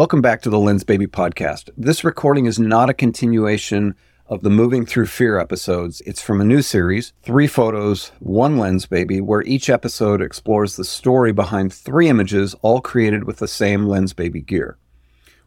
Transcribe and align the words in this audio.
Welcome 0.00 0.22
back 0.22 0.40
to 0.42 0.48
the 0.48 0.56
Lensbaby 0.56 1.08
podcast. 1.08 1.68
This 1.76 2.04
recording 2.04 2.46
is 2.46 2.58
not 2.58 2.88
a 2.88 2.94
continuation 2.94 3.94
of 4.28 4.40
the 4.40 4.48
Moving 4.48 4.86
Through 4.86 5.04
Fear 5.04 5.38
episodes. 5.38 6.00
It's 6.06 6.22
from 6.22 6.40
a 6.40 6.44
new 6.46 6.62
series, 6.62 7.12
Three 7.22 7.46
Photos, 7.46 8.10
One 8.18 8.56
Lensbaby, 8.56 9.20
where 9.20 9.42
each 9.42 9.68
episode 9.68 10.22
explores 10.22 10.76
the 10.76 10.86
story 10.86 11.32
behind 11.32 11.74
three 11.74 12.08
images, 12.08 12.54
all 12.62 12.80
created 12.80 13.24
with 13.24 13.40
the 13.40 13.46
same 13.46 13.84
Lensbaby 13.84 14.46
gear. 14.46 14.78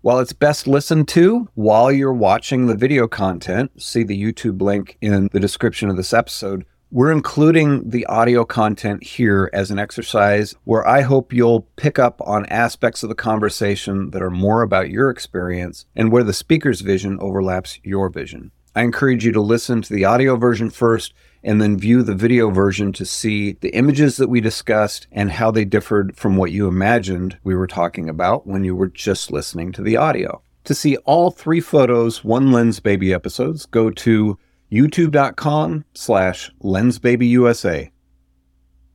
While 0.01 0.19
it's 0.19 0.33
best 0.33 0.67
listened 0.67 1.07
to 1.07 1.49
while 1.55 1.91
you're 1.91 2.13
watching 2.13 2.67
the 2.67 2.75
video 2.75 3.07
content, 3.07 3.81
see 3.81 4.03
the 4.03 4.21
YouTube 4.21 4.61
link 4.61 4.99
in 5.01 5.29
the 5.33 5.39
description 5.39 5.89
of 5.89 5.97
this 5.97 6.13
episode, 6.13 6.63
we're 6.93 7.11
including 7.11 7.89
the 7.89 8.05
audio 8.05 8.45
content 8.45 9.03
here 9.03 9.49
as 9.51 9.71
an 9.71 9.79
exercise 9.79 10.53
where 10.63 10.87
I 10.87 11.01
hope 11.01 11.33
you'll 11.33 11.61
pick 11.75 11.97
up 11.97 12.21
on 12.21 12.45
aspects 12.45 13.01
of 13.01 13.09
the 13.09 13.15
conversation 13.15 14.11
that 14.11 14.21
are 14.21 14.29
more 14.29 14.61
about 14.61 14.91
your 14.91 15.09
experience 15.09 15.87
and 15.95 16.11
where 16.11 16.23
the 16.23 16.33
speaker's 16.33 16.81
vision 16.81 17.17
overlaps 17.19 17.79
your 17.81 18.09
vision. 18.09 18.51
I 18.75 18.83
encourage 18.83 19.25
you 19.25 19.31
to 19.31 19.41
listen 19.41 19.81
to 19.81 19.91
the 19.91 20.05
audio 20.05 20.35
version 20.35 20.69
first 20.69 21.15
and 21.43 21.59
then 21.59 21.79
view 21.79 22.03
the 22.03 22.13
video 22.13 22.51
version 22.51 22.93
to 22.93 23.07
see 23.07 23.53
the 23.53 23.73
images 23.75 24.17
that 24.17 24.29
we 24.29 24.39
discussed 24.39 25.07
and 25.11 25.31
how 25.31 25.49
they 25.49 25.65
differed 25.65 26.15
from 26.15 26.37
what 26.37 26.51
you 26.51 26.67
imagined 26.67 27.39
we 27.43 27.55
were 27.55 27.65
talking 27.65 28.07
about 28.07 28.45
when 28.45 28.63
you 28.63 28.75
were 28.75 28.87
just 28.87 29.31
listening 29.31 29.71
to 29.71 29.81
the 29.81 29.97
audio. 29.97 30.43
To 30.65 30.75
see 30.75 30.97
all 30.97 31.31
three 31.31 31.59
photos, 31.59 32.23
one 32.23 32.51
Lensbaby 32.51 33.11
episodes, 33.11 33.65
go 33.65 33.89
to 33.89 34.37
youtube.com 34.73 35.85
slash 35.93 36.51
lensbabyusa. 36.63 37.91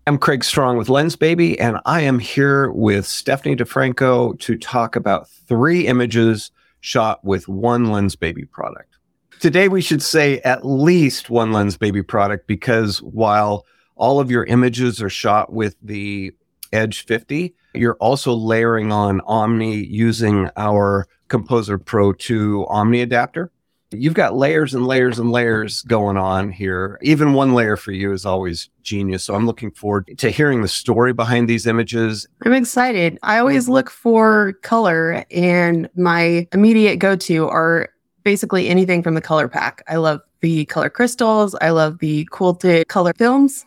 I'm 0.08 0.18
Craig 0.18 0.42
Strong 0.42 0.76
with 0.76 0.88
Lensbaby, 0.88 1.56
and 1.60 1.78
I 1.86 2.00
am 2.00 2.18
here 2.18 2.72
with 2.72 3.06
Stephanie 3.06 3.54
DeFranco 3.54 4.40
to 4.40 4.58
talk 4.58 4.96
about 4.96 5.28
three 5.28 5.86
images 5.86 6.50
shot 6.80 7.22
with 7.24 7.46
one 7.46 7.86
Lensbaby 7.86 8.50
product. 8.50 8.96
Today, 9.38 9.68
we 9.68 9.80
should 9.80 10.02
say 10.02 10.40
at 10.40 10.66
least 10.66 11.30
one 11.30 11.52
Lensbaby 11.52 12.04
product 12.08 12.48
because 12.48 13.00
while 13.02 13.64
all 13.94 14.18
of 14.18 14.32
your 14.32 14.44
images 14.46 15.00
are 15.00 15.10
shot 15.10 15.52
with 15.52 15.76
the 15.80 16.32
Edge 16.72 17.04
50, 17.04 17.54
you're 17.74 17.96
also 18.00 18.32
layering 18.32 18.90
on 18.90 19.20
Omni 19.26 19.84
using 19.84 20.50
our 20.56 21.06
Composer 21.28 21.78
Pro 21.78 22.12
2 22.12 22.66
Omni 22.68 23.00
adapter. 23.02 23.52
You've 23.90 24.14
got 24.14 24.36
layers 24.36 24.74
and 24.74 24.86
layers 24.86 25.18
and 25.18 25.32
layers 25.32 25.82
going 25.82 26.18
on 26.18 26.50
here. 26.50 26.98
Even 27.02 27.32
one 27.32 27.54
layer 27.54 27.76
for 27.76 27.92
you 27.92 28.12
is 28.12 28.26
always 28.26 28.68
genius. 28.82 29.24
So 29.24 29.34
I'm 29.34 29.46
looking 29.46 29.70
forward 29.70 30.10
to 30.18 30.30
hearing 30.30 30.60
the 30.60 30.68
story 30.68 31.14
behind 31.14 31.48
these 31.48 31.66
images. 31.66 32.26
I'm 32.44 32.52
excited. 32.52 33.18
I 33.22 33.38
always 33.38 33.64
mm-hmm. 33.64 33.72
look 33.72 33.90
for 33.90 34.52
color, 34.62 35.24
and 35.30 35.88
my 35.96 36.46
immediate 36.52 36.96
go 36.96 37.16
to 37.16 37.48
are 37.48 37.88
basically 38.24 38.68
anything 38.68 39.02
from 39.02 39.14
the 39.14 39.22
color 39.22 39.48
pack. 39.48 39.82
I 39.88 39.96
love 39.96 40.20
the 40.40 40.66
color 40.66 40.90
crystals, 40.90 41.56
I 41.60 41.70
love 41.70 41.98
the 41.98 42.26
quilted 42.26 42.88
color 42.88 43.12
films. 43.16 43.64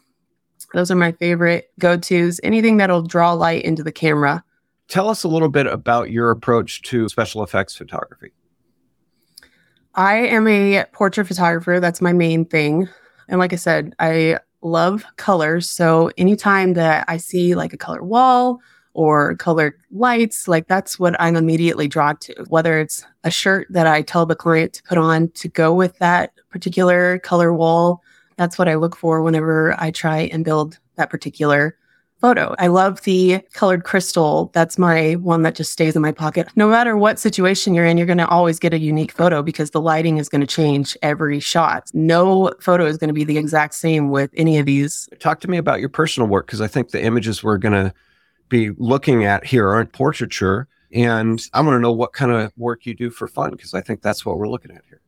Those 0.73 0.91
are 0.91 0.95
my 0.95 1.11
favorite 1.13 1.71
go 1.79 1.97
tos. 1.97 2.39
Anything 2.43 2.77
that'll 2.77 3.01
draw 3.01 3.33
light 3.33 3.63
into 3.63 3.83
the 3.83 3.91
camera. 3.91 4.43
Tell 4.87 5.09
us 5.09 5.23
a 5.23 5.27
little 5.27 5.49
bit 5.49 5.67
about 5.67 6.11
your 6.11 6.31
approach 6.31 6.81
to 6.83 7.09
special 7.09 7.43
effects 7.43 7.75
photography. 7.75 8.31
I 9.95 10.15
am 10.15 10.47
a 10.47 10.85
portrait 10.93 11.27
photographer. 11.27 11.79
That's 11.79 12.01
my 12.01 12.13
main 12.13 12.45
thing. 12.45 12.87
And 13.27 13.39
like 13.39 13.53
I 13.53 13.57
said, 13.57 13.93
I 13.99 14.39
love 14.61 15.05
colors. 15.17 15.69
So 15.69 16.11
anytime 16.17 16.73
that 16.73 17.05
I 17.07 17.17
see 17.17 17.55
like 17.55 17.73
a 17.73 17.77
color 17.77 18.03
wall 18.03 18.59
or 18.93 19.35
colored 19.35 19.73
lights, 19.91 20.47
like 20.47 20.67
that's 20.67 20.99
what 20.99 21.19
I'm 21.19 21.35
immediately 21.35 21.87
drawn 21.87 22.17
to. 22.17 22.45
Whether 22.47 22.79
it's 22.79 23.05
a 23.23 23.31
shirt 23.31 23.67
that 23.69 23.87
I 23.87 24.01
tell 24.01 24.25
the 24.25 24.35
client 24.35 24.73
to 24.73 24.83
put 24.83 24.97
on 24.97 25.29
to 25.29 25.47
go 25.47 25.73
with 25.73 25.97
that 25.99 26.33
particular 26.49 27.19
color 27.19 27.53
wall, 27.53 28.01
that's 28.37 28.57
what 28.57 28.67
I 28.67 28.75
look 28.75 28.95
for 28.95 29.21
whenever 29.21 29.75
I 29.79 29.91
try 29.91 30.21
and 30.31 30.45
build 30.45 30.79
that 30.95 31.09
particular 31.09 31.77
photo. 32.21 32.55
I 32.59 32.67
love 32.67 33.01
the 33.01 33.41
colored 33.53 33.83
crystal. 33.83 34.51
That's 34.53 34.77
my 34.77 35.15
one 35.15 35.41
that 35.41 35.55
just 35.55 35.71
stays 35.71 35.95
in 35.95 36.01
my 36.01 36.11
pocket. 36.11 36.47
No 36.55 36.69
matter 36.69 36.95
what 36.95 37.19
situation 37.19 37.73
you're 37.73 37.85
in, 37.85 37.97
you're 37.97 38.07
going 38.07 38.19
to 38.19 38.27
always 38.27 38.59
get 38.59 38.73
a 38.73 38.79
unique 38.79 39.11
photo 39.11 39.41
because 39.41 39.71
the 39.71 39.81
lighting 39.81 40.17
is 40.17 40.29
going 40.29 40.41
to 40.41 40.47
change 40.47 40.95
every 41.01 41.39
shot. 41.39 41.89
No 41.93 42.53
photo 42.61 42.85
is 42.85 42.97
going 42.97 43.09
to 43.09 43.13
be 43.13 43.23
the 43.23 43.37
exact 43.37 43.73
same 43.73 44.09
with 44.09 44.29
any 44.37 44.59
of 44.59 44.67
these. 44.67 45.09
Talk 45.19 45.39
to 45.41 45.49
me 45.49 45.57
about 45.57 45.79
your 45.79 45.89
personal 45.89 46.29
work 46.29 46.45
because 46.45 46.61
I 46.61 46.67
think 46.67 46.91
the 46.91 47.03
images 47.03 47.43
we're 47.43 47.57
going 47.57 47.73
to 47.73 47.93
be 48.49 48.69
looking 48.77 49.25
at 49.25 49.45
here 49.45 49.69
aren't 49.69 49.91
portraiture. 49.91 50.67
And 50.93 51.41
I 51.53 51.61
want 51.61 51.75
to 51.75 51.79
know 51.79 51.91
what 51.91 52.13
kind 52.13 52.31
of 52.31 52.51
work 52.57 52.85
you 52.85 52.93
do 52.93 53.09
for 53.09 53.27
fun 53.27 53.51
because 53.51 53.73
I 53.73 53.81
think 53.81 54.01
that's 54.01 54.25
what 54.25 54.37
we're 54.37 54.49
looking 54.49 54.71
at 54.71 54.83
here. 54.87 55.01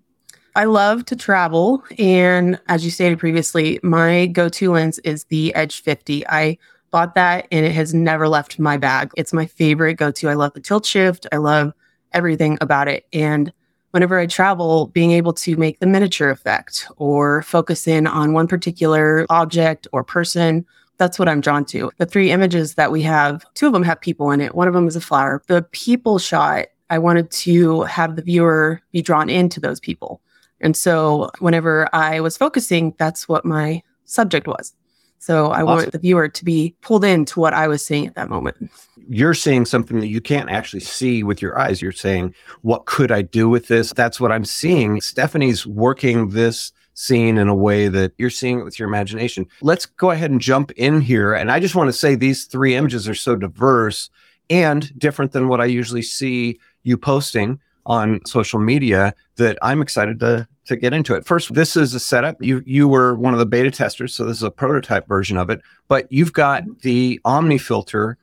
I 0.55 0.65
love 0.65 1.05
to 1.05 1.15
travel. 1.15 1.83
And 1.97 2.59
as 2.67 2.85
you 2.85 2.91
stated 2.91 3.19
previously, 3.19 3.79
my 3.83 4.27
go 4.27 4.49
to 4.49 4.71
lens 4.71 4.99
is 4.99 5.25
the 5.25 5.53
Edge 5.55 5.81
50. 5.81 6.27
I 6.27 6.57
bought 6.93 7.15
that 7.15 7.47
and 7.51 7.65
it 7.65 7.71
has 7.71 7.93
never 7.93 8.29
left 8.29 8.59
my 8.59 8.77
bag. 8.77 9.11
It's 9.17 9.33
my 9.33 9.47
favorite 9.47 9.95
go 9.95 10.11
to. 10.11 10.29
I 10.29 10.35
love 10.35 10.53
the 10.53 10.61
tilt 10.61 10.85
shift. 10.85 11.25
I 11.31 11.37
love 11.37 11.73
everything 12.13 12.59
about 12.61 12.87
it. 12.87 13.07
And 13.11 13.51
whenever 13.91 14.19
I 14.19 14.27
travel, 14.27 14.87
being 14.87 15.11
able 15.11 15.33
to 15.33 15.57
make 15.57 15.79
the 15.79 15.87
miniature 15.87 16.29
effect 16.29 16.87
or 16.97 17.41
focus 17.41 17.87
in 17.87 18.05
on 18.05 18.33
one 18.33 18.47
particular 18.47 19.25
object 19.31 19.87
or 19.91 20.03
person, 20.03 20.67
that's 20.97 21.17
what 21.17 21.27
I'm 21.27 21.41
drawn 21.41 21.65
to. 21.65 21.91
The 21.97 22.05
three 22.05 22.29
images 22.29 22.75
that 22.75 22.91
we 22.91 23.01
have, 23.01 23.43
two 23.55 23.65
of 23.65 23.73
them 23.73 23.83
have 23.83 23.99
people 23.99 24.29
in 24.29 24.39
it, 24.39 24.53
one 24.53 24.67
of 24.67 24.75
them 24.75 24.87
is 24.87 24.95
a 24.95 25.01
flower. 25.01 25.41
The 25.47 25.63
people 25.71 26.19
shot, 26.19 26.67
I 26.91 26.99
wanted 26.99 27.31
to 27.31 27.81
have 27.83 28.15
the 28.15 28.21
viewer 28.21 28.81
be 28.91 29.01
drawn 29.01 29.31
into 29.31 29.59
those 29.59 29.79
people. 29.79 30.21
And 30.61 30.77
so 30.77 31.31
whenever 31.39 31.89
I 31.91 32.19
was 32.19 32.37
focusing, 32.37 32.93
that's 32.99 33.27
what 33.27 33.45
my 33.45 33.81
subject 34.05 34.45
was. 34.45 34.75
So 35.23 35.51
I 35.51 35.61
awesome. 35.61 35.65
want 35.65 35.91
the 35.93 35.99
viewer 35.99 36.27
to 36.27 36.43
be 36.43 36.75
pulled 36.81 37.05
into 37.05 37.39
what 37.39 37.53
I 37.53 37.69
was 37.69 37.85
seeing 37.85 38.07
at 38.07 38.15
that 38.15 38.27
moment. 38.27 38.69
You're 39.07 39.33
seeing 39.33 39.63
something 39.63 40.01
that 40.01 40.07
you 40.07 40.19
can't 40.19 40.49
actually 40.49 40.81
see 40.81 41.23
with 41.23 41.41
your 41.41 41.57
eyes. 41.57 41.81
You're 41.81 41.93
saying, 41.93 42.35
what 42.61 42.87
could 42.87 43.09
I 43.09 43.21
do 43.21 43.47
with 43.47 43.69
this? 43.69 43.93
That's 43.93 44.19
what 44.19 44.33
I'm 44.33 44.43
seeing. 44.43 44.99
Stephanie's 44.99 45.65
working 45.65 46.31
this 46.31 46.73
scene 46.93 47.37
in 47.37 47.47
a 47.47 47.55
way 47.55 47.87
that 47.87 48.11
you're 48.17 48.29
seeing 48.29 48.59
it 48.59 48.63
with 48.65 48.77
your 48.77 48.89
imagination. 48.89 49.45
Let's 49.61 49.85
go 49.85 50.11
ahead 50.11 50.29
and 50.29 50.41
jump 50.41 50.71
in 50.71 50.99
here. 50.99 51.33
And 51.33 51.49
I 51.49 51.61
just 51.61 51.73
want 51.73 51.87
to 51.87 51.93
say 51.93 52.15
these 52.15 52.43
three 52.43 52.75
images 52.75 53.07
are 53.07 53.15
so 53.15 53.37
diverse 53.37 54.09
and 54.49 54.91
different 54.99 55.31
than 55.31 55.47
what 55.47 55.61
I 55.61 55.65
usually 55.65 56.01
see 56.01 56.59
you 56.83 56.97
posting 56.97 57.61
on 57.85 58.19
social 58.25 58.59
media 58.59 59.15
that 59.37 59.57
I'm 59.61 59.81
excited 59.81 60.19
to 60.19 60.49
to 60.65 60.75
get 60.75 60.93
into 60.93 61.13
it. 61.13 61.25
First, 61.25 61.53
this 61.53 61.75
is 61.75 61.93
a 61.93 61.99
setup. 61.99 62.41
You 62.41 62.63
you 62.65 62.87
were 62.87 63.15
one 63.15 63.33
of 63.33 63.39
the 63.39 63.45
beta 63.45 63.71
testers, 63.71 64.13
so 64.13 64.25
this 64.25 64.37
is 64.37 64.43
a 64.43 64.51
prototype 64.51 65.07
version 65.07 65.37
of 65.37 65.49
it. 65.49 65.61
But 65.87 66.11
you've 66.11 66.33
got 66.33 66.63
mm-hmm. 66.63 66.73
the 66.81 67.19
Omni 67.25 67.57
filter 67.57 68.17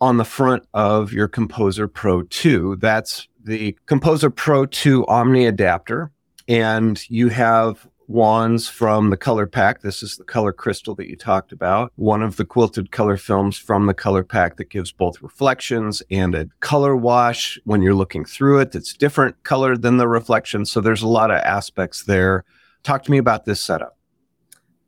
on 0.00 0.16
the 0.16 0.24
front 0.24 0.64
of 0.72 1.12
your 1.12 1.28
Composer 1.28 1.86
Pro 1.88 2.22
2. 2.22 2.76
That's 2.76 3.28
the 3.42 3.76
Composer 3.86 4.30
Pro 4.30 4.66
2 4.66 5.06
Omni 5.06 5.46
adapter, 5.46 6.10
and 6.48 7.02
you 7.08 7.28
have 7.28 7.86
wands 8.10 8.68
from 8.68 9.10
the 9.10 9.16
color 9.16 9.46
pack. 9.46 9.82
This 9.82 10.02
is 10.02 10.16
the 10.16 10.24
color 10.24 10.52
crystal 10.52 10.96
that 10.96 11.08
you 11.08 11.16
talked 11.16 11.52
about. 11.52 11.92
One 11.94 12.22
of 12.22 12.36
the 12.36 12.44
quilted 12.44 12.90
color 12.90 13.16
films 13.16 13.56
from 13.56 13.86
the 13.86 13.94
color 13.94 14.24
pack 14.24 14.56
that 14.56 14.68
gives 14.68 14.90
both 14.90 15.22
reflections 15.22 16.02
and 16.10 16.34
a 16.34 16.48
color 16.58 16.96
wash 16.96 17.58
when 17.64 17.82
you're 17.82 17.94
looking 17.94 18.24
through 18.24 18.58
it 18.58 18.72
that's 18.72 18.92
different 18.92 19.42
color 19.44 19.76
than 19.76 19.96
the 19.96 20.08
reflection. 20.08 20.66
So 20.66 20.80
there's 20.80 21.02
a 21.02 21.08
lot 21.08 21.30
of 21.30 21.38
aspects 21.38 22.02
there. 22.02 22.44
Talk 22.82 23.04
to 23.04 23.10
me 23.12 23.18
about 23.18 23.44
this 23.44 23.62
setup. 23.62 23.96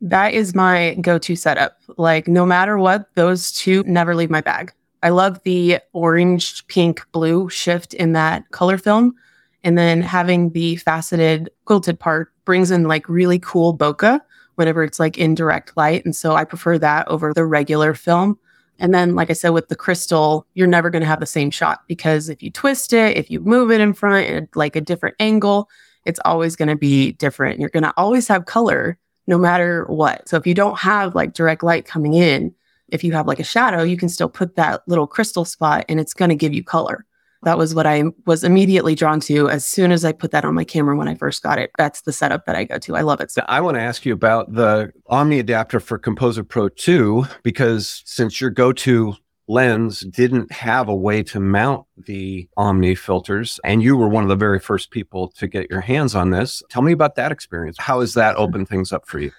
That 0.01 0.33
is 0.33 0.53
my 0.53 0.95
go 0.95 1.17
to 1.19 1.35
setup. 1.37 1.77
Like, 1.95 2.27
no 2.27 2.45
matter 2.45 2.77
what, 2.77 3.15
those 3.15 3.53
two 3.53 3.83
never 3.83 4.15
leave 4.15 4.29
my 4.29 4.41
bag. 4.41 4.73
I 5.01 5.09
love 5.09 5.41
the 5.43 5.79
orange, 5.93 6.67
pink, 6.67 7.01
blue 7.13 7.49
shift 7.49 7.93
in 7.93 8.11
that 8.13 8.51
color 8.51 8.77
film. 8.77 9.15
And 9.63 9.77
then 9.77 10.01
having 10.01 10.49
the 10.51 10.75
faceted 10.75 11.49
quilted 11.65 11.99
part 11.99 12.31
brings 12.45 12.71
in 12.71 12.83
like 12.83 13.07
really 13.07 13.39
cool 13.39 13.77
bokeh 13.77 14.19
whenever 14.55 14.83
it's 14.83 14.99
like 14.99 15.17
in 15.17 15.35
direct 15.35 15.75
light. 15.77 16.03
And 16.05 16.15
so 16.15 16.35
I 16.35 16.43
prefer 16.43 16.77
that 16.79 17.07
over 17.07 17.33
the 17.33 17.45
regular 17.45 17.93
film. 17.93 18.37
And 18.79 18.93
then, 18.93 19.15
like 19.15 19.29
I 19.29 19.33
said, 19.33 19.49
with 19.49 19.69
the 19.69 19.75
crystal, 19.75 20.45
you're 20.55 20.67
never 20.67 20.89
going 20.89 21.01
to 21.01 21.07
have 21.07 21.19
the 21.19 21.25
same 21.25 21.51
shot 21.51 21.81
because 21.87 22.27
if 22.27 22.41
you 22.41 22.51
twist 22.51 22.91
it, 22.91 23.17
if 23.17 23.29
you 23.29 23.39
move 23.39 23.71
it 23.71 23.79
in 23.79 23.93
front 23.93 24.27
at 24.27 24.55
like 24.55 24.75
a 24.75 24.81
different 24.81 25.15
angle, 25.19 25.69
it's 26.05 26.19
always 26.25 26.55
going 26.55 26.69
to 26.69 26.75
be 26.75 27.13
different. 27.13 27.59
You're 27.59 27.69
going 27.69 27.83
to 27.83 27.93
always 27.97 28.27
have 28.27 28.45
color 28.45 28.97
no 29.27 29.37
matter 29.37 29.85
what. 29.85 30.27
So 30.27 30.37
if 30.37 30.45
you 30.45 30.53
don't 30.53 30.77
have 30.79 31.15
like 31.15 31.33
direct 31.33 31.63
light 31.63 31.85
coming 31.85 32.13
in, 32.13 32.53
if 32.89 33.03
you 33.03 33.13
have 33.13 33.27
like 33.27 33.39
a 33.39 33.43
shadow, 33.43 33.83
you 33.83 33.95
can 33.95 34.09
still 34.09 34.27
put 34.27 34.55
that 34.55 34.81
little 34.87 35.07
crystal 35.07 35.45
spot 35.45 35.85
and 35.87 35.99
it's 35.99 36.13
going 36.13 36.29
to 36.29 36.35
give 36.35 36.53
you 36.53 36.63
color 36.63 37.05
that 37.43 37.57
was 37.57 37.75
what 37.75 37.85
I 37.85 38.03
was 38.25 38.43
immediately 38.43 38.95
drawn 38.95 39.19
to 39.21 39.49
as 39.49 39.65
soon 39.65 39.91
as 39.91 40.03
I 40.05 40.11
put 40.11 40.31
that 40.31 40.45
on 40.45 40.53
my 40.53 40.63
camera 40.63 40.95
when 40.95 41.07
I 41.07 41.15
first 41.15 41.43
got 41.43 41.59
it. 41.59 41.71
That's 41.77 42.01
the 42.01 42.13
setup 42.13 42.45
that 42.45 42.55
I 42.55 42.63
go 42.63 42.77
to. 42.79 42.95
I 42.95 43.01
love 43.01 43.21
it. 43.21 43.31
So 43.31 43.43
I 43.47 43.61
want 43.61 43.75
to 43.75 43.81
ask 43.81 44.05
you 44.05 44.13
about 44.13 44.53
the 44.53 44.91
Omni 45.07 45.39
adapter 45.39 45.79
for 45.79 45.97
Composer 45.97 46.43
Pro 46.43 46.69
2 46.69 47.25
because 47.43 48.01
since 48.05 48.41
your 48.41 48.49
go-to 48.49 49.15
lens 49.47 50.01
didn't 50.01 50.51
have 50.51 50.87
a 50.87 50.95
way 50.95 51.21
to 51.23 51.39
mount 51.39 51.85
the 51.97 52.47
Omni 52.57 52.95
filters, 52.95 53.59
and 53.63 53.83
you 53.83 53.97
were 53.97 54.07
one 54.07 54.23
of 54.23 54.29
the 54.29 54.35
very 54.35 54.59
first 54.59 54.91
people 54.91 55.29
to 55.29 55.47
get 55.47 55.69
your 55.69 55.81
hands 55.81 56.15
on 56.15 56.29
this. 56.29 56.63
Tell 56.69 56.81
me 56.81 56.91
about 56.91 57.15
that 57.15 57.31
experience. 57.31 57.77
How 57.79 57.99
has 57.99 58.13
that 58.13 58.35
opened 58.37 58.69
things 58.69 58.91
up 58.91 59.07
for 59.07 59.19
you? 59.19 59.31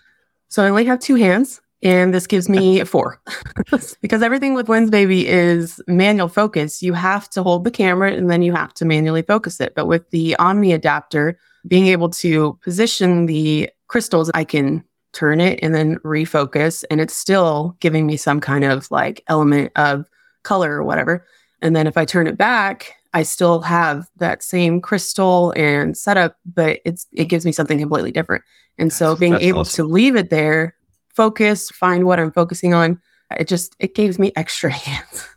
So 0.49 0.65
I 0.65 0.69
only 0.69 0.85
have 0.85 1.01
two 1.01 1.17
hands, 1.17 1.61
and 1.85 2.15
this 2.15 2.27
gives 2.27 2.49
me 2.49 2.83
four 2.85 3.21
because 4.01 4.23
everything 4.23 4.55
with 4.55 4.67
Lensbaby 4.67 5.25
is 5.25 5.81
manual 5.87 6.29
focus. 6.29 6.83
You 6.83 6.95
have 6.95 7.29
to 7.31 7.43
hold 7.43 7.65
the 7.65 7.71
camera 7.71 8.13
and 8.13 8.31
then 8.31 8.43
you 8.43 8.53
have 8.53 8.75
to 8.75 8.85
manually 8.85 9.23
focus 9.23 9.61
it. 9.61 9.75
But 9.77 9.87
with 9.87 10.11
the 10.11 10.35
Omni 10.37 10.73
adapter, 10.73 11.39
being 11.69 11.87
able 11.87 12.09
to 12.11 12.59
position 12.63 13.27
the 13.27 13.71
crystals, 13.87 14.31
I 14.35 14.45
can 14.45 14.83
turn 15.13 15.41
it 15.41 15.61
and 15.63 15.75
then 15.75 15.99
refocus 15.99 16.83
and 16.91 17.01
it's 17.01 17.15
still 17.15 17.77
giving 17.79 18.05
me 18.05 18.17
some 18.17 18.41
kind 18.41 18.65
of 18.65 18.91
like 18.91 19.23
element 19.29 19.71
of 19.77 20.09
color 20.43 20.73
or 20.73 20.83
whatever. 20.83 21.25
And 21.63 21.77
then 21.77 21.87
if 21.87 21.97
I 21.97 22.05
turn 22.05 22.27
it 22.27 22.37
back, 22.37 22.95
I 23.15 23.23
still 23.23 23.61
have 23.61 24.09
that 24.17 24.43
same 24.43 24.81
crystal 24.81 25.53
and 25.57 25.97
setup, 25.97 26.37
but 26.45 26.81
it's 26.85 27.07
it 27.13 27.27
gives 27.27 27.47
me 27.47 27.53
something 27.53 27.79
completely 27.79 28.11
different. 28.11 28.43
And 28.77 28.93
so 28.93 29.15
being 29.15 29.35
able 29.35 29.61
awesome. 29.61 29.87
to 29.87 29.93
leave 29.93 30.17
it 30.17 30.31
there, 30.31 30.75
focus, 31.15 31.71
find 31.71 32.05
what 32.05 32.21
I'm 32.21 32.33
focusing 32.33 32.75
on, 32.75 33.01
it 33.39 33.49
just 33.49 33.75
it 33.79 33.95
gives 33.95 34.19
me 34.19 34.33
extra 34.37 34.71
hands. 34.73 35.29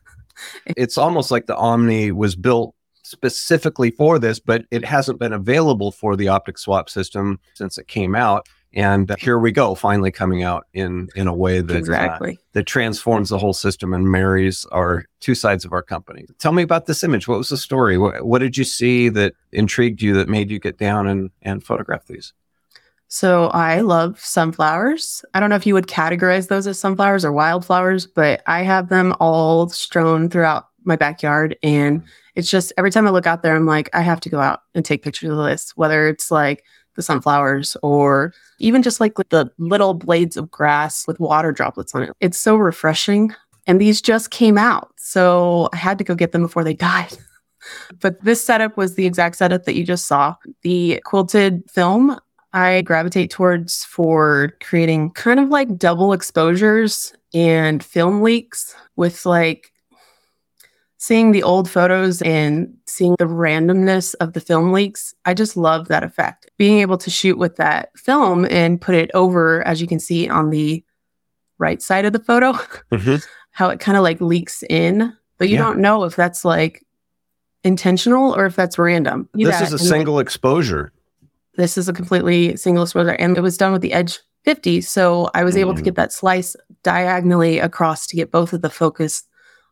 it's 0.65 0.97
almost 0.97 1.31
like 1.31 1.47
the 1.47 1.55
Omni 1.55 2.11
was 2.11 2.35
built 2.35 2.75
specifically 3.03 3.89
for 3.91 4.19
this, 4.19 4.39
but 4.39 4.65
it 4.69 4.83
hasn't 4.83 5.19
been 5.19 5.33
available 5.33 5.91
for 5.91 6.15
the 6.15 6.27
optic 6.27 6.57
swap 6.57 6.89
system 6.89 7.39
since 7.53 7.77
it 7.77 7.87
came 7.87 8.15
out. 8.15 8.47
And 8.73 9.15
here 9.17 9.39
we 9.39 9.53
go, 9.53 9.75
finally 9.75 10.11
coming 10.11 10.43
out 10.43 10.65
in 10.73 11.07
in 11.15 11.27
a 11.27 11.33
way 11.33 11.61
that 11.61 11.73
uh, 11.73 11.79
exactly. 11.79 12.33
Uh, 12.33 12.41
that 12.51 12.65
transforms 12.65 13.29
the 13.29 13.37
whole 13.37 13.53
system 13.53 13.93
and 13.93 14.11
marries 14.11 14.65
our 14.71 15.05
two 15.21 15.35
sides 15.35 15.63
of 15.63 15.71
our 15.71 15.81
company. 15.81 16.25
Tell 16.37 16.51
me 16.51 16.63
about 16.63 16.85
this 16.85 17.03
image. 17.03 17.27
What 17.27 17.37
was 17.37 17.49
the 17.49 17.57
story? 17.57 17.97
What, 17.97 18.25
what 18.25 18.39
did 18.39 18.57
you 18.57 18.65
see 18.65 19.09
that 19.09 19.33
intrigued 19.53 20.01
you 20.01 20.13
that 20.15 20.27
made 20.27 20.51
you 20.51 20.59
get 20.59 20.77
down 20.77 21.07
and 21.07 21.31
and 21.41 21.63
photograph 21.63 22.07
these? 22.07 22.33
So 23.09 23.47
I 23.47 23.81
love 23.81 24.19
sunflowers. 24.19 25.23
I 25.33 25.39
don't 25.39 25.49
know 25.49 25.55
if 25.55 25.65
you 25.65 25.73
would 25.73 25.87
categorize 25.87 26.49
those 26.49 26.67
as 26.67 26.79
sunflowers 26.79 27.23
or 27.23 27.31
wildflowers, 27.31 28.05
but 28.05 28.41
I 28.47 28.63
have 28.63 28.89
them 28.89 29.15
all 29.19 29.69
strewn 29.69 30.29
throughout 30.29 30.67
my 30.83 30.95
backyard 30.95 31.57
and 31.63 32.03
it's 32.37 32.51
just 32.51 32.71
every 32.77 32.91
time 32.91 33.07
I 33.07 33.09
look 33.09 33.25
out 33.25 33.41
there, 33.41 33.55
I'm 33.55 33.65
like, 33.65 33.89
I 33.93 34.01
have 34.01 34.19
to 34.21 34.29
go 34.29 34.39
out 34.39 34.61
and 34.75 34.85
take 34.85 35.01
pictures 35.01 35.31
of 35.31 35.37
this, 35.37 35.71
whether 35.75 36.07
it's 36.07 36.29
like 36.29 36.63
the 36.93 37.01
sunflowers 37.01 37.75
or 37.81 38.31
even 38.59 38.83
just 38.83 38.99
like 38.99 39.15
the 39.29 39.49
little 39.57 39.95
blades 39.95 40.37
of 40.37 40.51
grass 40.51 41.07
with 41.07 41.19
water 41.19 41.51
droplets 41.51 41.95
on 41.95 42.03
it. 42.03 42.11
It's 42.19 42.37
so 42.37 42.55
refreshing. 42.55 43.33
And 43.65 43.81
these 43.81 44.01
just 44.01 44.29
came 44.29 44.55
out. 44.55 44.93
So 44.97 45.67
I 45.73 45.77
had 45.77 45.97
to 45.97 46.03
go 46.03 46.13
get 46.13 46.31
them 46.31 46.43
before 46.43 46.63
they 46.63 46.73
died. 46.75 47.17
but 48.01 48.23
this 48.23 48.43
setup 48.45 48.77
was 48.77 48.93
the 48.93 49.07
exact 49.07 49.37
setup 49.37 49.63
that 49.63 49.75
you 49.75 49.83
just 49.83 50.05
saw. 50.05 50.35
The 50.61 51.01
quilted 51.05 51.63
film 51.71 52.19
I 52.57 52.81
gravitate 52.81 53.29
towards 53.29 53.83
for 53.83 54.51
creating 54.63 55.11
kind 55.11 55.39
of 55.39 55.49
like 55.49 55.77
double 55.77 56.11
exposures 56.11 57.13
and 57.31 57.83
film 57.83 58.23
leaks 58.23 58.75
with 58.95 59.27
like 59.27 59.71
seeing 60.97 61.33
the 61.33 61.43
old 61.43 61.69
photos 61.69 62.19
and 62.23 62.75
seeing 62.87 63.15
the 63.19 63.25
randomness 63.25 64.15
of 64.21 64.33
the 64.33 64.41
film 64.41 64.71
leaks, 64.71 65.13
I 65.23 65.35
just 65.35 65.55
love 65.55 65.87
that 65.89 66.01
effect. 66.01 66.49
Being 66.57 66.79
able 66.79 66.97
to 66.97 67.11
shoot 67.11 67.37
with 67.37 67.57
that 67.57 67.95
film 67.95 68.45
and 68.45 68.81
put 68.81 68.95
it 68.95 69.11
over, 69.13 69.61
as 69.67 69.79
you 69.79 69.85
can 69.85 69.99
see 69.99 70.27
on 70.27 70.49
the 70.49 70.83
right 71.59 71.79
side 71.79 72.05
of 72.05 72.13
the 72.13 72.23
photo, 72.23 72.53
mm-hmm. 72.91 73.17
how 73.51 73.69
it 73.69 73.79
kind 73.79 73.99
of 73.99 74.03
like 74.03 74.19
leaks 74.19 74.63
in, 74.67 75.15
but 75.37 75.47
you 75.47 75.57
yeah. 75.57 75.61
don't 75.61 75.77
know 75.77 76.05
if 76.05 76.15
that's 76.15 76.43
like 76.43 76.83
intentional 77.63 78.35
or 78.35 78.47
if 78.47 78.55
that's 78.55 78.79
random. 78.79 79.29
This 79.35 79.61
is 79.61 79.73
a 79.73 79.77
single 79.77 80.15
like, 80.15 80.23
exposure. 80.23 80.91
This 81.57 81.77
is 81.77 81.89
a 81.89 81.93
completely 81.93 82.55
single 82.55 82.83
exposure, 82.83 83.11
and 83.11 83.37
it 83.37 83.41
was 83.41 83.57
done 83.57 83.73
with 83.73 83.81
the 83.81 83.93
Edge 83.93 84.19
50. 84.45 84.81
So 84.81 85.29
I 85.33 85.43
was 85.43 85.55
mm. 85.55 85.59
able 85.59 85.75
to 85.75 85.81
mm. 85.81 85.85
get 85.85 85.95
that 85.95 86.13
slice 86.13 86.55
diagonally 86.83 87.59
across 87.59 88.07
to 88.07 88.15
get 88.15 88.31
both 88.31 88.53
of 88.53 88.61
the 88.61 88.69
focus 88.69 89.23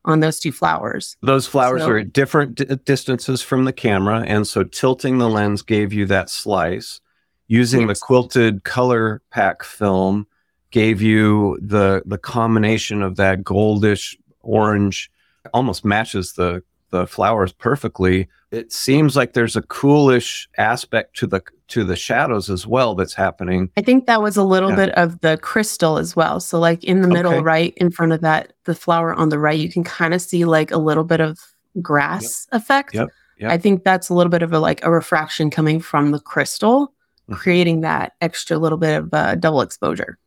on 0.04 0.20
those 0.20 0.40
two 0.40 0.52
flowers. 0.52 1.16
Those 1.22 1.48
flowers 1.48 1.82
so, 1.82 1.90
are 1.90 1.98
at 2.00 2.14
different 2.14 2.56
d- 2.56 2.66
distances 2.84 3.42
from 3.42 3.66
the 3.66 3.74
camera. 3.74 4.24
And 4.28 4.48
so 4.48 4.64
tilting 4.64 5.18
the 5.18 5.30
lens 5.30 5.62
gave 5.62 5.94
you 5.94 6.06
that 6.08 6.30
slice. 6.30 7.02
Using 7.48 7.88
yes. 7.88 8.00
the 8.00 8.06
quilted 8.06 8.64
color 8.64 9.22
pack 9.32 9.64
film 9.64 10.28
gave 10.72 11.02
you 11.02 11.58
the 11.62 12.02
the 12.06 12.18
combination 12.18 13.02
of 13.02 13.16
that 13.16 13.44
goldish 13.44 14.16
orange 14.42 15.12
almost 15.54 15.86
matches 15.86 16.34
the 16.34 16.64
the 16.96 17.06
flowers 17.06 17.52
perfectly. 17.52 18.28
It 18.52 18.72
seems 18.72 19.16
like 19.18 19.34
there's 19.34 19.58
a 19.58 19.62
coolish 19.62 20.48
aspect 20.58 21.18
to 21.18 21.28
the 21.28 21.42
to 21.68 21.84
the 21.84 21.96
shadows 21.96 22.50
as 22.50 22.66
well 22.66 22.96
that's 22.96 23.14
happening. 23.14 23.70
I 23.76 23.82
think 23.82 24.06
that 24.06 24.22
was 24.22 24.38
a 24.38 24.44
little 24.44 24.70
yeah. 24.70 24.76
bit 24.76 24.90
of 24.92 25.20
the 25.22 25.38
crystal 25.38 25.98
as 25.98 26.16
well. 26.16 26.40
So 26.40 26.60
like 26.60 26.84
in 26.84 27.02
the 27.02 27.08
middle, 27.08 27.34
okay. 27.34 27.42
right 27.42 27.74
in 27.78 27.92
front 27.92 28.14
of 28.14 28.22
that, 28.22 28.54
the 28.64 28.76
flower 28.76 29.14
on 29.14 29.30
the 29.30 29.40
right, 29.40 29.60
you 29.60 29.70
can 29.70 29.84
kind 29.84 30.14
of 30.14 30.22
see 30.22 30.46
like 30.46 30.72
a 30.72 30.78
little 30.78 31.04
bit 31.04 31.20
of 31.20 31.40
grass 31.82 32.48
yep. 32.52 32.62
effect. 32.62 32.94
Yep. 32.94 33.10
Yep. 33.40 33.52
I 33.52 33.58
think 33.58 33.84
that's 33.84 34.08
a 34.08 34.14
little 34.14 34.30
bit 34.30 34.44
of 34.44 34.54
a 34.54 34.60
like 34.60 34.86
a 34.86 34.92
refraction 34.92 35.50
coming 35.50 35.82
from 35.82 36.12
the 36.12 36.20
crystal, 36.20 36.88
mm-hmm. 36.88 37.34
creating 37.34 37.82
that 37.82 38.14
extra 38.22 38.58
little 38.58 38.78
bit 38.78 38.96
of 38.96 39.14
uh, 39.14 39.36
double 39.36 39.62
exposure. 39.62 40.18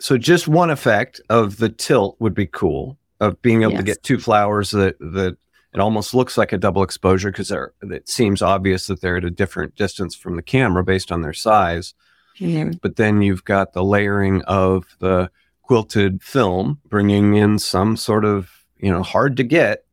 So 0.00 0.18
just 0.18 0.48
one 0.48 0.68
effect 0.70 1.20
of 1.30 1.56
the 1.56 1.70
tilt 1.70 2.16
would 2.20 2.34
be 2.34 2.46
cool 2.46 2.98
of 3.20 3.40
being 3.42 3.62
able 3.62 3.72
yes. 3.72 3.80
to 3.80 3.84
get 3.84 4.02
two 4.02 4.18
flowers 4.18 4.72
that 4.72 4.98
that 4.98 5.36
it 5.72 5.80
almost 5.80 6.14
looks 6.14 6.36
like 6.36 6.52
a 6.52 6.58
double 6.58 6.82
exposure 6.82 7.30
because 7.30 7.52
it 7.52 8.08
seems 8.08 8.42
obvious 8.42 8.86
that 8.86 9.00
they're 9.00 9.18
at 9.18 9.24
a 9.24 9.30
different 9.30 9.76
distance 9.76 10.14
from 10.14 10.36
the 10.36 10.42
camera 10.42 10.82
based 10.82 11.12
on 11.12 11.22
their 11.22 11.32
size. 11.32 11.94
Mm-hmm. 12.38 12.78
But 12.82 12.96
then 12.96 13.22
you've 13.22 13.44
got 13.44 13.72
the 13.72 13.84
layering 13.84 14.42
of 14.42 14.84
the 14.98 15.30
quilted 15.62 16.22
film, 16.22 16.80
bringing 16.88 17.34
in 17.34 17.58
some 17.58 17.96
sort 17.96 18.24
of, 18.24 18.50
you 18.78 18.90
know, 18.90 19.02
hard 19.02 19.36
to 19.36 19.44
get 19.44 19.84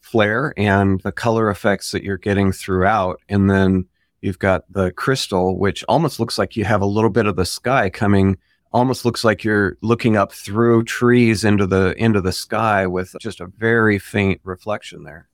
flare 0.00 0.54
and 0.56 1.00
the 1.00 1.10
color 1.10 1.50
effects 1.50 1.90
that 1.90 2.04
you're 2.04 2.16
getting 2.16 2.52
throughout. 2.52 3.20
And 3.28 3.50
then 3.50 3.86
you've 4.20 4.38
got 4.38 4.70
the 4.70 4.92
crystal, 4.92 5.58
which 5.58 5.82
almost 5.88 6.20
looks 6.20 6.38
like 6.38 6.54
you 6.54 6.64
have 6.64 6.82
a 6.82 6.86
little 6.86 7.10
bit 7.10 7.26
of 7.26 7.34
the 7.34 7.44
sky 7.44 7.90
coming 7.90 8.38
almost 8.72 9.04
looks 9.04 9.24
like 9.24 9.44
you're 9.44 9.76
looking 9.80 10.16
up 10.16 10.32
through 10.32 10.84
trees 10.84 11.44
into 11.44 11.66
the 11.66 11.94
into 11.96 12.20
the 12.20 12.32
sky 12.32 12.86
with 12.86 13.14
just 13.20 13.40
a 13.40 13.46
very 13.46 13.98
faint 13.98 14.40
reflection 14.44 15.04
there. 15.04 15.28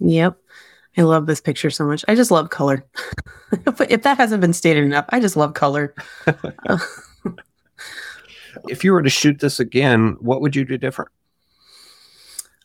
Yep. 0.00 0.36
I 0.98 1.02
love 1.02 1.26
this 1.26 1.40
picture 1.40 1.70
so 1.70 1.84
much. 1.86 2.04
I 2.08 2.14
just 2.14 2.30
love 2.30 2.48
color. 2.50 2.84
if 3.52 4.02
that 4.02 4.16
hasn't 4.16 4.40
been 4.40 4.54
stated 4.54 4.84
enough, 4.84 5.04
I 5.10 5.20
just 5.20 5.36
love 5.36 5.52
color. 5.52 5.94
if 8.68 8.82
you 8.82 8.92
were 8.92 9.02
to 9.02 9.10
shoot 9.10 9.40
this 9.40 9.60
again, 9.60 10.16
what 10.20 10.40
would 10.40 10.56
you 10.56 10.64
do 10.64 10.78
different? 10.78 11.10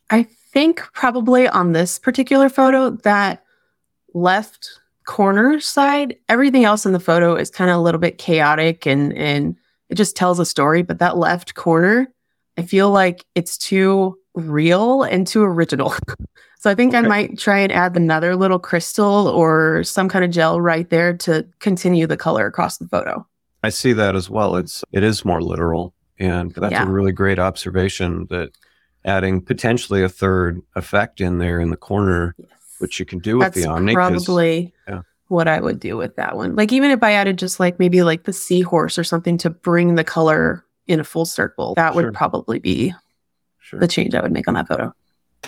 I 0.10 0.24
think 0.24 0.80
probably 0.94 1.48
on 1.48 1.74
this 1.74 2.00
particular 2.00 2.48
photo, 2.48 2.92
that 2.92 3.44
left 4.14 4.80
corner 5.06 5.60
side, 5.60 6.16
everything 6.30 6.64
else 6.64 6.86
in 6.86 6.94
the 6.94 7.00
photo 7.00 7.36
is 7.36 7.50
kind 7.50 7.70
of 7.70 7.78
a 7.78 7.82
little 7.82 8.00
bit 8.00 8.18
chaotic 8.18 8.86
and 8.86 9.14
and 9.14 9.56
it 9.92 9.96
just 9.96 10.16
tells 10.16 10.40
a 10.40 10.46
story. 10.46 10.82
But 10.82 11.00
that 11.00 11.18
left 11.18 11.54
corner, 11.54 12.08
I 12.58 12.64
feel 12.64 12.90
like 12.90 13.26
it's 13.36 13.58
too 13.58 14.18
real 14.34 15.04
and 15.04 15.28
too 15.28 15.44
original. 15.44 15.94
so 16.60 16.72
I 16.72 16.76
think 16.76 16.96
okay. 16.96 17.06
I 17.06 17.08
might 17.08 17.38
try 17.38 17.60
and 17.60 17.72
add 17.72 17.96
another 17.96 18.36
little 18.36 18.58
crystal 18.58 19.28
or 19.28 19.84
some 19.84 20.10
kind 20.10 20.26
of 20.26 20.32
gel 20.32 20.60
right 20.60 20.90
there 20.90 21.16
to 21.18 21.46
continue 21.60 22.08
the 22.08 22.18
color 22.18 22.48
across 22.48 22.78
the 22.78 22.88
photo. 22.88 23.28
I 23.64 23.70
see 23.70 23.94
that 23.94 24.16
as 24.16 24.30
well. 24.30 24.56
It's 24.56 24.84
it 24.92 25.04
is 25.04 25.24
more 25.24 25.42
literal. 25.42 25.94
And 26.18 26.54
that's 26.54 26.72
yeah. 26.72 26.84
a 26.84 26.90
really 26.90 27.12
great 27.12 27.40
observation 27.40 28.28
that 28.30 28.52
adding 29.04 29.42
potentially 29.42 30.04
a 30.04 30.10
third 30.10 30.62
effect 30.76 31.20
in 31.20 31.40
there 31.40 31.60
in 31.60 31.72
the 31.72 31.78
corner, 31.78 32.36
yes. 32.38 32.50
which 32.80 33.00
you 33.00 33.06
can 33.06 33.20
do 33.20 33.38
with 33.38 33.48
that's 33.48 33.62
the 33.62 33.70
Omni. 33.70 33.94
Probably 33.94 34.74
yeah 34.88 35.02
what 35.32 35.48
I 35.48 35.62
would 35.62 35.80
do 35.80 35.96
with 35.96 36.18
that 36.18 36.36
one. 36.36 36.58
Like 36.58 36.74
even 36.74 36.92
if 36.92 37.02
I 37.02 37.14
added 37.14 37.38
just 37.38 37.60
like 37.60 37.80
maybe 37.80 38.04
like 38.04 38.26
the 38.26 38.34
seahorse 38.34 39.00
or 39.00 39.06
something 39.06 39.38
to 39.40 39.50
bring 39.50 39.96
the 39.96 40.04
color 40.04 40.66
in 40.88 41.00
a 41.00 41.06
full 41.06 41.26
circle, 41.26 41.74
that 41.76 41.94
sure. 41.94 42.04
would 42.04 42.14
probably 42.14 42.60
be 42.60 42.94
sure. 43.60 43.80
the 43.80 43.88
change 43.88 44.14
I 44.14 44.22
would 44.22 44.34
make 44.34 44.48
on 44.50 44.56
that 44.56 44.68
photo. 44.68 44.94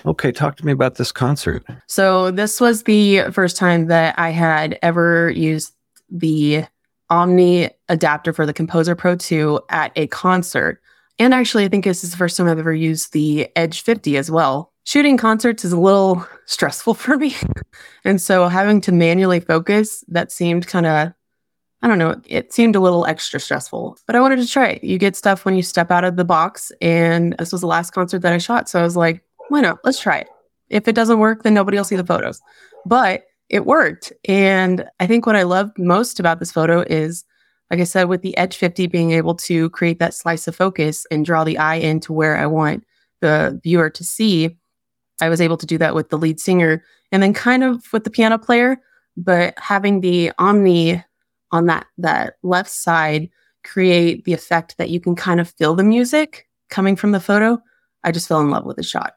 Okay, 0.06 0.32
talk 0.32 0.56
to 0.58 0.66
me 0.66 0.72
about 0.72 0.96
this 0.96 1.12
concert. 1.12 1.64
So 1.88 2.32
this 2.32 2.62
was 2.62 2.84
the 2.84 3.24
first 3.32 3.58
time 3.58 3.88
that 3.88 4.18
I 4.18 4.30
had 4.30 4.80
ever 4.82 5.30
used 5.32 5.74
the 6.10 6.64
Omni 7.10 7.70
adapter 7.90 8.34
for 8.34 8.46
the 8.46 8.54
Composer 8.54 8.96
Pro 8.96 9.16
2 9.16 9.60
at 9.70 9.92
a 9.98 10.08
concert. 10.08 10.82
And 11.20 11.34
actually, 11.34 11.66
I 11.66 11.68
think 11.68 11.84
this 11.84 12.04
is 12.04 12.12
the 12.12 12.18
first 12.18 12.38
time 12.38 12.48
I've 12.48 12.58
ever 12.58 12.74
used 12.74 13.14
the 13.14 13.50
Edge 13.56 13.82
50 13.82 14.18
as 14.18 14.32
well 14.32 14.73
shooting 14.84 15.18
concerts 15.18 15.66
is 15.66 15.74
a 15.74 15.80
little 15.80 16.26
stressful 16.46 16.94
for 16.96 17.18
me. 17.18 17.36
and 18.04 18.22
so 18.22 18.48
having 18.48 18.82
to 18.82 18.92
manually 18.92 19.40
focus, 19.40 20.04
that 20.08 20.32
seemed 20.32 20.68
kind 20.68 20.86
of, 20.86 21.14
I 21.82 21.88
don't 21.88 22.00
know, 22.00 22.22
it 22.26 22.54
seemed 22.54 22.76
a 22.76 22.80
little 22.80 23.06
extra 23.06 23.40
stressful, 23.40 23.98
but 24.08 24.16
I 24.16 24.22
wanted 24.22 24.40
to 24.40 24.48
try 24.48 24.70
it. 24.70 24.84
You 24.84 24.98
get 24.98 25.16
stuff 25.16 25.44
when 25.46 25.56
you 25.56 25.62
step 25.62 25.92
out 25.92 26.06
of 26.06 26.16
the 26.16 26.26
box. 26.26 26.72
And 26.80 27.36
this 27.40 27.52
was 27.52 27.62
the 27.62 27.68
last 27.68 27.92
concert 27.92 28.20
that 28.20 28.34
I 28.34 28.38
shot. 28.38 28.70
So 28.70 28.80
I 28.80 28.84
was 28.84 28.96
like, 28.96 29.24
why 29.50 29.62
not? 29.62 29.80
Let's 29.84 30.00
try 30.00 30.20
it. 30.20 30.30
If 30.70 30.88
it 30.88 30.96
doesn't 30.96 31.20
work, 31.20 31.44
then 31.44 31.54
nobody 31.54 31.78
will 31.78 31.84
see 31.84 31.98
the 31.98 32.06
photos. 32.06 32.42
But 32.86 33.26
it 33.50 33.66
worked. 33.66 34.14
And 34.26 34.90
I 35.00 35.08
think 35.08 35.26
what 35.26 35.36
I 35.36 35.44
love 35.44 35.72
most 35.78 36.20
about 36.20 36.40
this 36.40 36.52
photo 36.52 36.82
is, 36.82 37.26
like 37.70 37.80
I 37.80 37.84
said, 37.84 38.06
with 38.06 38.22
the 38.22 38.36
Edge 38.38 38.56
50 38.56 38.88
being 38.88 39.12
able 39.12 39.36
to 39.36 39.70
create 39.72 40.00
that 40.00 40.14
slice 40.14 40.48
of 40.48 40.56
focus 40.56 41.06
and 41.12 41.26
draw 41.26 41.44
the 41.44 41.58
eye 41.58 41.76
into 41.76 42.14
where 42.14 42.38
I 42.38 42.46
want 42.46 42.86
the 43.22 43.60
viewer 43.64 43.90
to 43.90 44.04
see, 44.04 44.58
I 45.22 45.30
was 45.30 45.42
able 45.42 45.58
to 45.58 45.66
do 45.66 45.78
that 45.78 45.96
with 45.96 46.10
the 46.10 46.18
lead 46.18 46.40
singer 46.40 46.84
and 47.12 47.22
then 47.22 47.34
kind 47.34 47.64
of 47.64 47.86
with 47.94 48.04
the 48.04 48.10
piano 48.10 48.38
player, 48.38 48.78
but 49.16 49.54
having 49.58 50.02
the 50.02 50.32
Omni 50.40 51.04
on 51.52 51.68
that 51.68 51.86
that 52.00 52.36
left 52.42 52.70
side 52.70 53.30
create 53.64 54.26
the 54.26 54.34
effect 54.34 54.78
that 54.78 54.90
you 54.90 55.00
can 55.00 55.16
kind 55.16 55.40
of 55.40 55.50
feel 55.50 55.76
the 55.76 55.84
music 55.84 56.48
coming 56.70 56.96
from 56.96 57.12
the 57.12 57.20
photo. 57.20 57.62
I 58.04 58.12
just 58.12 58.28
fell 58.28 58.42
in 58.42 58.50
love 58.50 58.66
with 58.66 58.78
the 58.78 58.84
shot. 58.84 59.14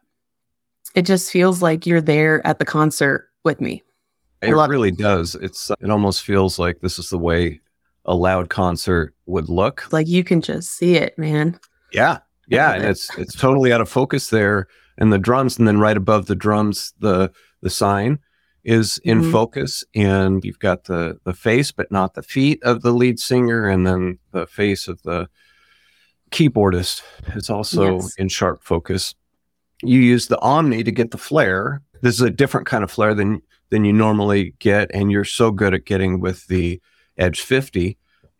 It 0.95 1.01
just 1.01 1.31
feels 1.31 1.61
like 1.61 1.85
you're 1.85 2.01
there 2.01 2.45
at 2.45 2.59
the 2.59 2.65
concert 2.65 3.29
with 3.43 3.59
me. 3.59 3.83
It 4.41 4.51
really 4.51 4.89
it. 4.89 4.97
does. 4.97 5.35
It's 5.35 5.71
it 5.81 5.89
almost 5.89 6.23
feels 6.23 6.59
like 6.59 6.79
this 6.79 6.99
is 6.99 7.09
the 7.09 7.17
way 7.17 7.59
a 8.05 8.15
loud 8.15 8.49
concert 8.49 9.13
would 9.25 9.49
look. 9.49 9.91
Like 9.91 10.07
you 10.07 10.23
can 10.23 10.41
just 10.41 10.71
see 10.71 10.95
it, 10.95 11.17
man. 11.17 11.59
Yeah. 11.91 12.19
Yeah, 12.49 12.73
and 12.73 12.85
it's 12.85 13.09
it's 13.17 13.35
totally 13.35 13.73
out 13.73 13.81
of 13.81 13.89
focus 13.89 14.29
there 14.29 14.67
and 14.97 15.11
the 15.11 15.19
drums 15.19 15.57
and 15.57 15.67
then 15.67 15.79
right 15.79 15.97
above 15.97 16.25
the 16.25 16.35
drums 16.35 16.93
the 16.99 17.31
the 17.61 17.69
sign 17.69 18.19
is 18.63 18.99
in 19.03 19.21
mm-hmm. 19.21 19.31
focus 19.31 19.83
and 19.95 20.43
you've 20.43 20.59
got 20.59 20.85
the 20.85 21.17
the 21.23 21.33
face 21.33 21.71
but 21.71 21.91
not 21.91 22.13
the 22.13 22.23
feet 22.23 22.61
of 22.63 22.81
the 22.81 22.91
lead 22.91 23.19
singer 23.19 23.67
and 23.67 23.87
then 23.87 24.19
the 24.31 24.45
face 24.45 24.87
of 24.87 25.01
the 25.03 25.27
keyboardist 26.31 27.01
is 27.35 27.49
also 27.49 27.95
yes. 27.95 28.15
in 28.17 28.27
sharp 28.27 28.61
focus 28.61 29.15
you 29.83 29.99
use 29.99 30.27
the 30.27 30.39
omni 30.41 30.83
to 30.83 30.91
get 30.91 31.11
the 31.11 31.17
flare 31.17 31.81
this 32.01 32.15
is 32.15 32.21
a 32.21 32.29
different 32.29 32.67
kind 32.67 32.83
of 32.83 32.91
flare 32.91 33.13
than 33.13 33.41
than 33.69 33.85
you 33.85 33.93
normally 33.93 34.53
get 34.59 34.89
and 34.93 35.11
you're 35.11 35.23
so 35.23 35.51
good 35.51 35.73
at 35.73 35.85
getting 35.85 36.19
with 36.19 36.47
the 36.47 36.81
edge 37.17 37.41
50 37.41 37.97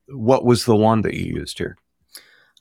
what 0.10 0.44
was 0.44 0.66
the 0.66 0.76
one 0.76 1.02
that 1.02 1.14
you 1.14 1.26
used 1.26 1.58
here 1.58 1.78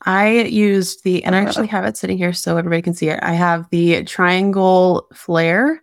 I 0.02 0.42
used 0.42 1.04
the, 1.04 1.24
and 1.24 1.34
I 1.34 1.40
actually 1.40 1.68
have 1.68 1.84
it 1.84 1.96
sitting 1.96 2.18
here 2.18 2.32
so 2.32 2.56
everybody 2.56 2.82
can 2.82 2.94
see 2.94 3.08
it. 3.08 3.18
I 3.22 3.32
have 3.32 3.68
the 3.70 4.04
triangle 4.04 5.06
flare 5.14 5.82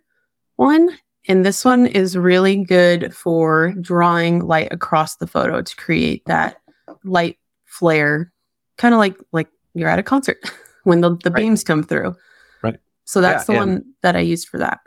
one, 0.56 0.90
and 1.26 1.44
this 1.44 1.64
one 1.64 1.86
is 1.86 2.16
really 2.16 2.64
good 2.64 3.14
for 3.14 3.72
drawing 3.80 4.46
light 4.46 4.68
across 4.70 5.16
the 5.16 5.26
photo 5.26 5.62
to 5.62 5.76
create 5.76 6.24
that 6.26 6.58
light 7.02 7.38
flare, 7.64 8.32
kind 8.76 8.94
of 8.94 8.98
like 8.98 9.16
like 9.32 9.48
you're 9.74 9.88
at 9.88 9.98
a 9.98 10.02
concert 10.02 10.38
when 10.84 11.00
the, 11.00 11.16
the 11.24 11.30
right. 11.30 11.40
beams 11.40 11.64
come 11.64 11.82
through. 11.82 12.14
Right. 12.62 12.78
So 13.04 13.20
that's 13.20 13.48
yeah, 13.48 13.54
the 13.54 13.58
one 13.58 13.84
that 14.02 14.14
I 14.14 14.20
used 14.20 14.48
for 14.48 14.58
that. 14.58 14.80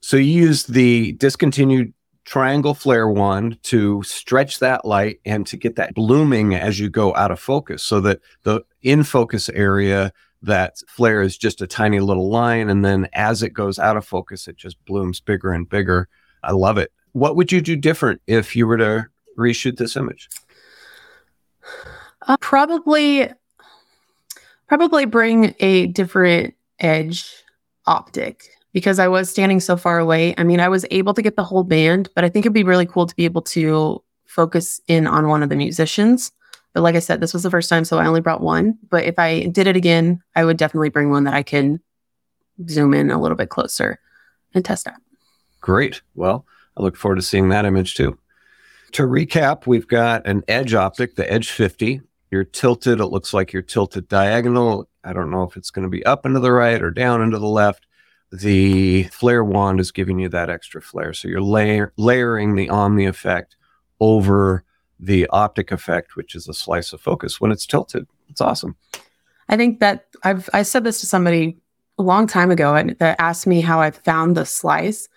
So 0.00 0.16
you 0.16 0.32
use 0.46 0.64
the 0.64 1.12
discontinued 1.12 1.92
triangle 2.28 2.74
flare 2.74 3.08
one 3.08 3.56
to 3.62 4.02
stretch 4.02 4.58
that 4.58 4.84
light 4.84 5.18
and 5.24 5.46
to 5.46 5.56
get 5.56 5.76
that 5.76 5.94
blooming 5.94 6.54
as 6.54 6.78
you 6.78 6.90
go 6.90 7.14
out 7.14 7.30
of 7.30 7.40
focus 7.40 7.82
so 7.82 8.02
that 8.02 8.20
the 8.42 8.60
in 8.82 9.02
focus 9.02 9.48
area 9.48 10.12
that 10.42 10.76
flare 10.86 11.22
is 11.22 11.38
just 11.38 11.62
a 11.62 11.66
tiny 11.66 12.00
little 12.00 12.28
line 12.28 12.68
and 12.68 12.84
then 12.84 13.08
as 13.14 13.42
it 13.42 13.54
goes 13.54 13.78
out 13.78 13.96
of 13.96 14.04
focus 14.04 14.46
it 14.46 14.58
just 14.58 14.76
blooms 14.84 15.20
bigger 15.20 15.54
and 15.54 15.70
bigger. 15.70 16.06
I 16.42 16.52
love 16.52 16.76
it. 16.76 16.92
What 17.12 17.34
would 17.34 17.50
you 17.50 17.62
do 17.62 17.76
different 17.76 18.20
if 18.26 18.54
you 18.54 18.66
were 18.66 18.76
to 18.76 19.06
reshoot 19.38 19.78
this 19.78 19.96
image? 19.96 20.28
Uh, 22.26 22.36
probably 22.42 23.30
probably 24.66 25.06
bring 25.06 25.54
a 25.60 25.86
different 25.86 26.52
edge 26.78 27.42
optic 27.86 28.50
because 28.72 28.98
I 28.98 29.08
was 29.08 29.30
standing 29.30 29.60
so 29.60 29.76
far 29.76 29.98
away. 29.98 30.34
I 30.36 30.44
mean, 30.44 30.60
I 30.60 30.68
was 30.68 30.84
able 30.90 31.14
to 31.14 31.22
get 31.22 31.36
the 31.36 31.44
whole 31.44 31.64
band, 31.64 32.08
but 32.14 32.24
I 32.24 32.28
think 32.28 32.44
it'd 32.44 32.52
be 32.52 32.64
really 32.64 32.86
cool 32.86 33.06
to 33.06 33.16
be 33.16 33.24
able 33.24 33.42
to 33.42 34.02
focus 34.26 34.80
in 34.88 35.06
on 35.06 35.28
one 35.28 35.42
of 35.42 35.48
the 35.48 35.56
musicians. 35.56 36.32
But 36.74 36.82
like 36.82 36.94
I 36.94 37.00
said, 37.00 37.20
this 37.20 37.32
was 37.32 37.42
the 37.42 37.50
first 37.50 37.68
time, 37.68 37.84
so 37.84 37.98
I 37.98 38.06
only 38.06 38.20
brought 38.20 38.40
one. 38.40 38.78
But 38.90 39.04
if 39.04 39.18
I 39.18 39.46
did 39.46 39.66
it 39.66 39.76
again, 39.76 40.22
I 40.36 40.44
would 40.44 40.58
definitely 40.58 40.90
bring 40.90 41.10
one 41.10 41.24
that 41.24 41.34
I 41.34 41.42
can 41.42 41.80
zoom 42.68 42.94
in 42.94 43.10
a 43.10 43.20
little 43.20 43.36
bit 43.36 43.48
closer 43.48 43.98
and 44.54 44.64
test 44.64 44.86
out. 44.86 45.00
Great. 45.60 46.02
Well, 46.14 46.46
I 46.76 46.82
look 46.82 46.96
forward 46.96 47.16
to 47.16 47.22
seeing 47.22 47.48
that 47.48 47.64
image 47.64 47.94
too. 47.94 48.18
To 48.92 49.02
recap, 49.02 49.66
we've 49.66 49.88
got 49.88 50.26
an 50.26 50.44
edge 50.48 50.72
optic, 50.74 51.16
the 51.16 51.30
Edge 51.30 51.50
50. 51.50 52.00
You're 52.30 52.44
tilted. 52.44 53.00
It 53.00 53.06
looks 53.06 53.34
like 53.34 53.52
you're 53.52 53.62
tilted 53.62 54.08
diagonal. 54.08 54.88
I 55.04 55.12
don't 55.12 55.30
know 55.30 55.42
if 55.42 55.56
it's 55.56 55.70
going 55.70 55.84
to 55.84 55.90
be 55.90 56.04
up 56.06 56.24
and 56.24 56.34
to 56.34 56.40
the 56.40 56.52
right 56.52 56.80
or 56.80 56.90
down 56.90 57.20
and 57.20 57.32
to 57.32 57.38
the 57.38 57.46
left 57.46 57.87
the 58.32 59.04
flare 59.04 59.44
wand 59.44 59.80
is 59.80 59.90
giving 59.90 60.18
you 60.18 60.28
that 60.28 60.50
extra 60.50 60.82
flare. 60.82 61.12
So 61.12 61.28
you're 61.28 61.40
layer, 61.40 61.92
layering 61.96 62.54
the 62.54 62.68
omni 62.68 63.06
effect 63.06 63.56
over 64.00 64.64
the 65.00 65.26
optic 65.28 65.72
effect, 65.72 66.16
which 66.16 66.34
is 66.34 66.48
a 66.48 66.54
slice 66.54 66.92
of 66.92 67.00
focus 67.00 67.40
when 67.40 67.52
it's 67.52 67.66
tilted. 67.66 68.06
It's 68.28 68.40
awesome. 68.40 68.76
I 69.48 69.56
think 69.56 69.80
that 69.80 70.06
I've 70.24 70.48
I 70.52 70.62
said 70.62 70.84
this 70.84 71.00
to 71.00 71.06
somebody 71.06 71.58
a 71.98 72.02
long 72.02 72.26
time 72.26 72.50
ago 72.50 72.74
and 72.74 72.90
that 72.98 73.16
asked 73.18 73.46
me 73.46 73.60
how 73.60 73.80
I 73.80 73.90
found 73.90 74.36
the 74.36 74.44
slice. 74.44 75.08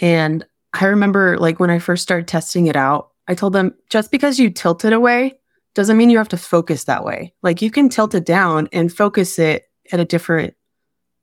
And 0.00 0.44
I 0.74 0.86
remember 0.86 1.38
like 1.38 1.60
when 1.60 1.70
I 1.70 1.78
first 1.78 2.02
started 2.02 2.28
testing 2.28 2.66
it 2.66 2.76
out, 2.76 3.10
I 3.28 3.34
told 3.34 3.52
them 3.52 3.74
just 3.88 4.10
because 4.10 4.38
you 4.38 4.50
tilt 4.50 4.84
it 4.84 4.92
away 4.92 5.38
doesn't 5.74 5.96
mean 5.96 6.10
you 6.10 6.18
have 6.18 6.28
to 6.28 6.36
focus 6.36 6.84
that 6.84 7.04
way. 7.04 7.32
Like 7.42 7.62
you 7.62 7.70
can 7.70 7.88
tilt 7.88 8.14
it 8.14 8.26
down 8.26 8.68
and 8.72 8.92
focus 8.92 9.38
it 9.38 9.70
at 9.90 10.00
a 10.00 10.04
different 10.04 10.54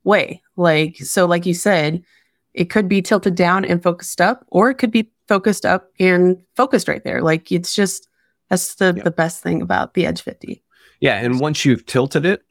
way. 0.04 0.42
Like, 0.60 0.98
so, 0.98 1.26
like 1.26 1.46
you 1.46 1.54
said, 1.54 2.04
it 2.54 2.66
could 2.66 2.88
be 2.88 3.02
tilted 3.02 3.36
down 3.36 3.66
and 3.66 3.82
focused 3.82 4.22
up, 4.22 4.46
or 4.50 4.70
it 4.70 4.76
could 4.76 4.92
be 4.92 5.10
focused 5.28 5.66
up 5.66 5.90
and 6.00 6.38
focused 6.56 6.88
right 6.88 7.04
there. 7.04 7.22
Like, 7.22 7.52
it's 7.52 7.74
just 7.74 8.10
that's 8.50 8.76
the, 8.76 8.94
yeah. 8.96 9.04
the 9.04 9.12
best 9.12 9.42
thing 9.42 9.62
about 9.62 9.94
the 9.94 10.06
Edge 10.06 10.22
50. 10.22 10.62
Yeah. 11.00 11.16
And 11.16 11.40
once 11.40 11.64
you've 11.64 11.86
tilted 11.86 12.26
it, 12.26 12.44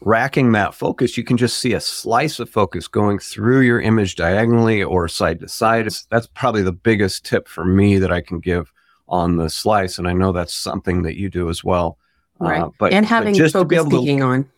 racking 0.00 0.52
that 0.52 0.74
focus, 0.74 1.16
you 1.16 1.24
can 1.24 1.36
just 1.36 1.58
see 1.58 1.74
a 1.74 1.80
slice 1.80 2.38
of 2.38 2.48
focus 2.48 2.86
going 2.88 3.18
through 3.18 3.60
your 3.60 3.80
image 3.80 4.14
diagonally 4.14 4.82
or 4.82 5.08
side 5.08 5.40
to 5.40 5.48
side. 5.48 5.86
It's, 5.86 6.04
that's 6.06 6.28
probably 6.28 6.62
the 6.62 6.72
biggest 6.72 7.26
tip 7.26 7.48
for 7.48 7.64
me 7.64 7.98
that 7.98 8.12
I 8.12 8.20
can 8.20 8.38
give 8.38 8.72
on 9.08 9.36
the 9.36 9.50
slice. 9.50 9.98
And 9.98 10.06
I 10.06 10.12
know 10.12 10.32
that's 10.32 10.54
something 10.54 11.02
that 11.02 11.16
you 11.16 11.28
do 11.28 11.50
as 11.50 11.64
well. 11.64 11.98
Right. 12.38 12.62
Uh, 12.62 12.70
but 12.78 12.92
and 12.92 13.04
having 13.04 13.34
but 13.34 13.38
just 13.38 13.52
focus 13.54 13.84
speaking 13.86 14.18
to, 14.18 14.24
on. 14.24 14.50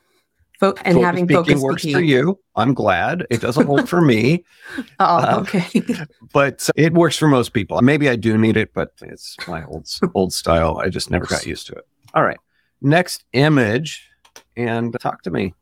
Fo- 0.61 0.75
and 0.85 0.95
focus 0.95 1.05
having 1.07 1.26
focus 1.26 1.61
works 1.62 1.83
for 1.83 2.02
you. 2.02 2.38
I'm 2.55 2.75
glad 2.75 3.26
it 3.31 3.40
doesn't 3.40 3.67
work 3.67 3.87
for 3.87 4.02
me. 4.02 4.45
oh, 5.00 5.17
uh, 5.17 5.38
okay. 5.40 5.83
but 6.35 6.69
it 6.76 6.93
works 6.93 7.17
for 7.17 7.29
most 7.29 7.55
people. 7.55 7.81
Maybe 7.81 8.11
I 8.11 8.17
do 8.17 8.37
need 8.37 8.59
it, 8.59 8.75
but 8.75 8.93
it's 9.00 9.37
my 9.49 9.64
old 9.64 9.88
old 10.14 10.35
style. 10.35 10.76
I 10.76 10.90
just 10.90 11.11
never 11.11 11.25
got 11.25 11.47
used 11.47 11.67
to 11.69 11.73
it. 11.73 11.87
All 12.12 12.23
right, 12.23 12.38
next 12.83 13.25
image, 13.33 14.07
and 14.55 14.95
talk 15.00 15.23
to 15.23 15.31
me. 15.31 15.55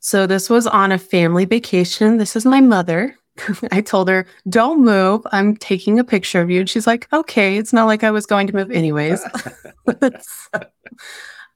So 0.00 0.26
this 0.26 0.50
was 0.50 0.66
on 0.66 0.92
a 0.92 0.98
family 0.98 1.46
vacation. 1.46 2.18
This 2.18 2.36
is 2.36 2.44
my 2.44 2.60
mother. 2.60 3.16
I 3.72 3.80
told 3.80 4.10
her, 4.10 4.26
"Don't 4.50 4.84
move. 4.84 5.26
I'm 5.32 5.56
taking 5.56 5.98
a 5.98 6.04
picture 6.04 6.42
of 6.42 6.50
you." 6.50 6.60
And 6.60 6.68
she's 6.68 6.86
like, 6.86 7.10
"Okay." 7.14 7.56
It's 7.56 7.72
not 7.72 7.86
like 7.86 8.04
I 8.04 8.10
was 8.10 8.26
going 8.26 8.46
to 8.48 8.54
move 8.54 8.70
anyways. 8.70 9.24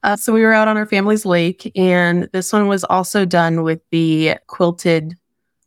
Uh, 0.03 0.15
so 0.15 0.33
we 0.33 0.41
were 0.41 0.53
out 0.53 0.67
on 0.67 0.77
our 0.77 0.85
family's 0.85 1.25
lake, 1.25 1.71
and 1.75 2.29
this 2.33 2.51
one 2.51 2.67
was 2.67 2.83
also 2.83 3.25
done 3.25 3.63
with 3.63 3.81
the 3.89 4.35
quilted 4.47 5.17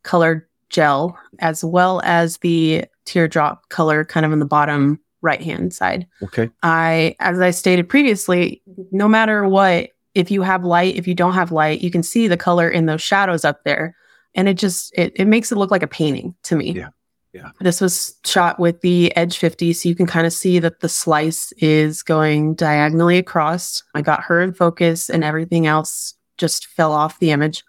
colored 0.02 0.47
gel 0.69 1.19
as 1.38 1.64
well 1.64 2.00
as 2.05 2.38
the 2.38 2.85
teardrop 3.05 3.69
color 3.69 4.05
kind 4.05 4.26
of 4.26 4.33
in 4.33 4.38
the 4.38 4.47
bottom 4.47 5.00
right 5.23 5.40
hand 5.40 5.73
side. 5.73 6.07
Okay. 6.23 6.50
I, 6.62 7.16
as 7.21 7.40
I 7.40 7.50
stated 7.50 7.88
previously, 7.88 8.62
no 8.90 9.09
matter 9.09 9.49
what, 9.49 9.90
if 10.14 10.31
you 10.31 10.43
have 10.43 10.64
light, 10.64 10.97
if 10.97 11.07
you 11.07 11.14
don't 11.14 11.35
have 11.35 11.52
light, 11.52 11.81
you 11.81 11.90
can 11.90 12.02
see 12.02 12.28
the 12.28 12.37
color 12.37 12.69
in 12.69 12.87
those 12.87 13.02
shadows 13.02 13.45
up 13.45 13.64
there. 13.64 13.97
And 14.35 14.49
it 14.49 14.55
just, 14.55 14.93
it, 14.97 15.12
it 15.16 15.26
makes 15.26 15.50
it 15.50 15.57
look 15.57 15.71
like 15.71 15.83
a 15.83 15.88
painting 15.88 16.35
to 16.45 16.57
me. 16.57 16.73
Yeah. 16.73 16.88
Yeah. 17.37 17.50
This 17.61 17.83
was 17.83 18.16
shot 18.25 18.59
with 18.59 18.81
the 18.81 19.14
Edge 19.14 19.37
50, 19.37 19.75
so 19.75 19.88
you 19.90 19.95
can 19.95 20.07
kind 20.07 20.26
of 20.26 20.33
see 20.33 20.59
that 20.59 20.81
the 20.81 20.88
slice 20.88 21.52
is 21.59 22.02
going 22.02 22.55
diagonally 22.55 23.19
across. 23.19 23.83
I 23.95 24.00
got 24.00 24.23
her 24.23 24.40
in 24.40 24.55
focus 24.55 25.11
and 25.11 25.23
everything 25.23 25.66
else 25.66 26.14
just 26.38 26.66
fell 26.66 26.93
off 26.93 27.19
the 27.19 27.33
image. 27.33 27.62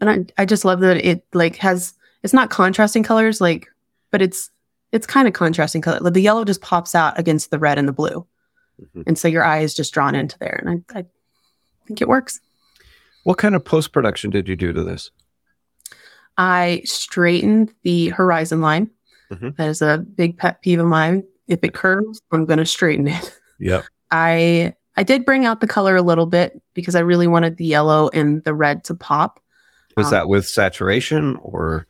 And 0.00 0.10
I, 0.10 0.42
I 0.42 0.44
just 0.44 0.64
love 0.64 0.80
that 0.80 0.96
it 0.96 1.24
like 1.32 1.56
has 1.56 1.94
it's 2.24 2.34
not 2.34 2.50
contrasting 2.50 3.04
colors, 3.04 3.40
like, 3.40 3.68
but 4.10 4.20
it's 4.20 4.50
it's 4.90 5.06
kind 5.06 5.28
of 5.28 5.34
contrasting 5.34 5.80
color. 5.80 6.00
Like 6.00 6.14
the 6.14 6.20
yellow 6.20 6.44
just 6.44 6.60
pops 6.60 6.96
out 6.96 7.16
against 7.16 7.52
the 7.52 7.58
red 7.58 7.78
and 7.78 7.86
the 7.86 7.92
blue. 7.92 8.26
Mm-hmm. 8.82 9.02
And 9.06 9.16
so 9.16 9.28
your 9.28 9.44
eye 9.44 9.60
is 9.60 9.74
just 9.74 9.94
drawn 9.94 10.16
into 10.16 10.36
there. 10.40 10.60
And 10.64 10.84
I, 10.92 10.98
I 10.98 11.04
think 11.86 12.00
it 12.00 12.08
works. 12.08 12.40
What 13.22 13.38
kind 13.38 13.54
of 13.54 13.64
post 13.64 13.92
production 13.92 14.30
did 14.30 14.48
you 14.48 14.56
do 14.56 14.72
to 14.72 14.82
this? 14.82 15.12
I 16.36 16.82
straightened 16.84 17.72
the 17.84 18.08
horizon 18.08 18.60
line 18.60 18.90
Mm-hmm. 19.34 19.48
That 19.56 19.68
is 19.68 19.82
a 19.82 19.98
big 19.98 20.38
pet 20.38 20.62
peeve 20.62 20.80
of 20.80 20.86
mine. 20.86 21.24
If 21.48 21.60
it 21.62 21.74
curves, 21.74 22.20
I'm 22.32 22.46
going 22.46 22.58
to 22.58 22.66
straighten 22.66 23.08
it. 23.08 23.38
Yeah. 23.58 23.82
I 24.10 24.74
I 24.96 25.02
did 25.02 25.24
bring 25.24 25.44
out 25.44 25.60
the 25.60 25.66
color 25.66 25.96
a 25.96 26.02
little 26.02 26.26
bit 26.26 26.60
because 26.74 26.94
I 26.94 27.00
really 27.00 27.26
wanted 27.26 27.56
the 27.56 27.64
yellow 27.64 28.08
and 28.14 28.42
the 28.44 28.54
red 28.54 28.84
to 28.84 28.94
pop. 28.94 29.40
Was 29.96 30.06
Um, 30.06 30.12
that 30.12 30.28
with 30.28 30.46
saturation 30.46 31.36
or 31.42 31.86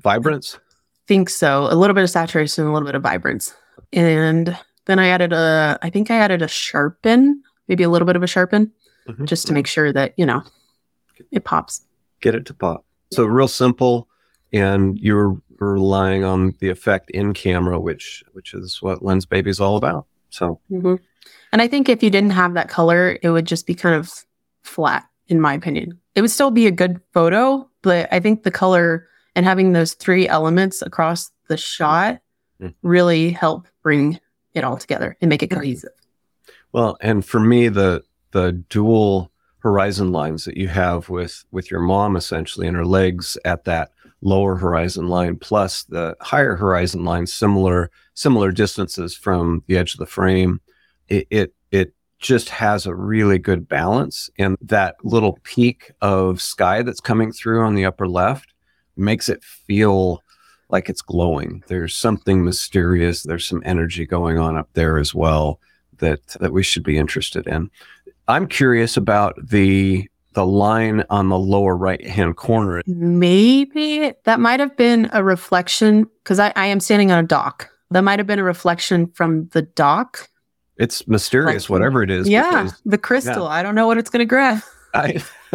vibrance? 0.00 0.56
I 0.56 0.60
think 1.06 1.28
so. 1.30 1.68
A 1.70 1.74
little 1.74 1.94
bit 1.94 2.04
of 2.04 2.10
saturation, 2.10 2.64
a 2.66 2.72
little 2.72 2.86
bit 2.86 2.94
of 2.94 3.02
vibrance. 3.02 3.54
And 3.92 4.56
then 4.86 4.98
I 4.98 5.08
added 5.08 5.32
a, 5.32 5.78
I 5.82 5.90
think 5.90 6.10
I 6.10 6.16
added 6.16 6.40
a 6.42 6.48
sharpen, 6.48 7.42
maybe 7.68 7.82
a 7.84 7.88
little 7.90 8.06
bit 8.06 8.16
of 8.16 8.22
a 8.22 8.26
sharpen, 8.26 8.72
Mhm. 9.08 9.26
just 9.26 9.46
to 9.46 9.52
make 9.52 9.66
sure 9.66 9.92
that, 9.92 10.14
you 10.16 10.24
know, 10.26 10.42
it 11.30 11.44
pops. 11.44 11.82
Get 12.20 12.34
it 12.34 12.46
to 12.46 12.54
pop. 12.54 12.84
So 13.12 13.24
real 13.24 13.48
simple, 13.48 14.08
and 14.52 14.98
you're 14.98 15.40
relying 15.60 16.24
on 16.24 16.54
the 16.60 16.68
effect 16.68 17.10
in 17.10 17.34
camera, 17.34 17.78
which 17.80 18.22
which 18.32 18.54
is 18.54 18.80
what 18.82 19.00
Lensbaby 19.00 19.48
is 19.48 19.60
all 19.60 19.76
about. 19.76 20.06
So 20.30 20.60
hmm 20.68 20.96
And 21.52 21.62
I 21.62 21.68
think 21.68 21.88
if 21.88 22.02
you 22.02 22.10
didn't 22.10 22.30
have 22.30 22.54
that 22.54 22.68
color, 22.68 23.18
it 23.22 23.30
would 23.30 23.46
just 23.46 23.66
be 23.66 23.74
kind 23.74 23.94
of 23.94 24.10
flat, 24.62 25.04
in 25.26 25.40
my 25.40 25.54
opinion. 25.54 25.98
It 26.14 26.20
would 26.20 26.30
still 26.30 26.50
be 26.50 26.66
a 26.66 26.70
good 26.70 27.00
photo, 27.12 27.68
but 27.82 28.08
I 28.12 28.20
think 28.20 28.42
the 28.42 28.50
color 28.50 29.06
and 29.34 29.46
having 29.46 29.72
those 29.72 29.94
three 29.94 30.28
elements 30.28 30.82
across 30.82 31.30
the 31.48 31.56
shot 31.56 32.20
Mm. 32.60 32.74
really 32.82 33.30
help 33.30 33.68
bring 33.84 34.18
it 34.52 34.64
all 34.64 34.76
together 34.76 35.16
and 35.20 35.28
make 35.28 35.44
it 35.44 35.50
cohesive. 35.50 35.92
Well, 36.72 36.96
and 37.00 37.24
for 37.24 37.38
me, 37.38 37.68
the 37.68 38.02
the 38.32 38.52
dual 38.68 39.30
horizon 39.60 40.10
lines 40.12 40.44
that 40.44 40.56
you 40.56 40.66
have 40.68 41.08
with 41.08 41.44
with 41.52 41.70
your 41.70 41.80
mom 41.80 42.16
essentially 42.16 42.66
and 42.66 42.76
her 42.76 42.84
legs 42.84 43.38
at 43.44 43.64
that 43.64 43.92
lower 44.20 44.56
horizon 44.56 45.08
line 45.08 45.36
plus 45.36 45.84
the 45.84 46.16
higher 46.20 46.56
horizon 46.56 47.04
line 47.04 47.26
similar 47.26 47.90
similar 48.14 48.50
distances 48.50 49.14
from 49.14 49.62
the 49.66 49.76
edge 49.76 49.94
of 49.94 49.98
the 49.98 50.06
frame. 50.06 50.60
It 51.08 51.26
it, 51.30 51.54
it 51.70 51.94
just 52.18 52.48
has 52.48 52.84
a 52.84 52.94
really 52.94 53.38
good 53.38 53.68
balance 53.68 54.28
and 54.38 54.56
that 54.60 54.96
little 55.04 55.38
peak 55.44 55.92
of 56.00 56.42
sky 56.42 56.82
that's 56.82 57.00
coming 57.00 57.30
through 57.30 57.62
on 57.62 57.74
the 57.74 57.84
upper 57.84 58.08
left 58.08 58.54
makes 58.96 59.28
it 59.28 59.44
feel 59.44 60.22
like 60.68 60.88
it's 60.88 61.00
glowing. 61.00 61.62
There's 61.68 61.94
something 61.94 62.44
mysterious. 62.44 63.22
There's 63.22 63.46
some 63.46 63.62
energy 63.64 64.04
going 64.04 64.38
on 64.38 64.56
up 64.58 64.68
there 64.74 64.98
as 64.98 65.14
well 65.14 65.60
that 65.98 66.26
that 66.40 66.52
we 66.52 66.62
should 66.62 66.82
be 66.82 66.98
interested 66.98 67.46
in. 67.46 67.70
I'm 68.26 68.46
curious 68.46 68.96
about 68.96 69.34
the 69.42 70.08
the 70.34 70.46
line 70.46 71.04
on 71.10 71.28
the 71.28 71.38
lower 71.38 71.76
right 71.76 72.04
hand 72.06 72.36
corner. 72.36 72.82
Maybe 72.86 74.12
that 74.24 74.40
might 74.40 74.60
have 74.60 74.76
been 74.76 75.08
a 75.12 75.24
reflection 75.24 76.06
because 76.22 76.38
I, 76.38 76.52
I 76.54 76.66
am 76.66 76.80
standing 76.80 77.10
on 77.10 77.24
a 77.24 77.26
dock. 77.26 77.70
That 77.90 78.02
might 78.02 78.18
have 78.18 78.26
been 78.26 78.38
a 78.38 78.44
reflection 78.44 79.06
from 79.12 79.48
the 79.52 79.62
dock. 79.62 80.28
It's 80.76 81.08
mysterious, 81.08 81.64
Like- 81.64 81.70
whatever 81.70 82.02
it 82.02 82.10
is. 82.10 82.28
yeah, 82.28 82.62
because 82.64 82.80
the 82.84 82.98
crystal. 82.98 83.46
I 83.46 83.62
don't 83.62 83.74
know 83.74 83.86
what 83.86 83.98
it's 83.98 84.10
going 84.10 84.20
to 84.20 84.26
grab. 84.26 84.62
I, 84.94 85.22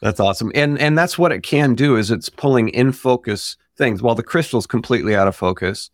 that's 0.00 0.20
awesome, 0.20 0.52
and 0.54 0.78
and 0.78 0.96
that's 0.96 1.18
what 1.18 1.32
it 1.32 1.42
can 1.42 1.74
do 1.74 1.96
is 1.96 2.10
it's 2.10 2.28
pulling 2.28 2.68
in 2.68 2.92
focus 2.92 3.56
things. 3.76 4.00
While 4.02 4.14
the 4.14 4.22
crystal's 4.22 4.66
completely 4.66 5.16
out 5.16 5.26
of 5.28 5.34
focus, 5.34 5.90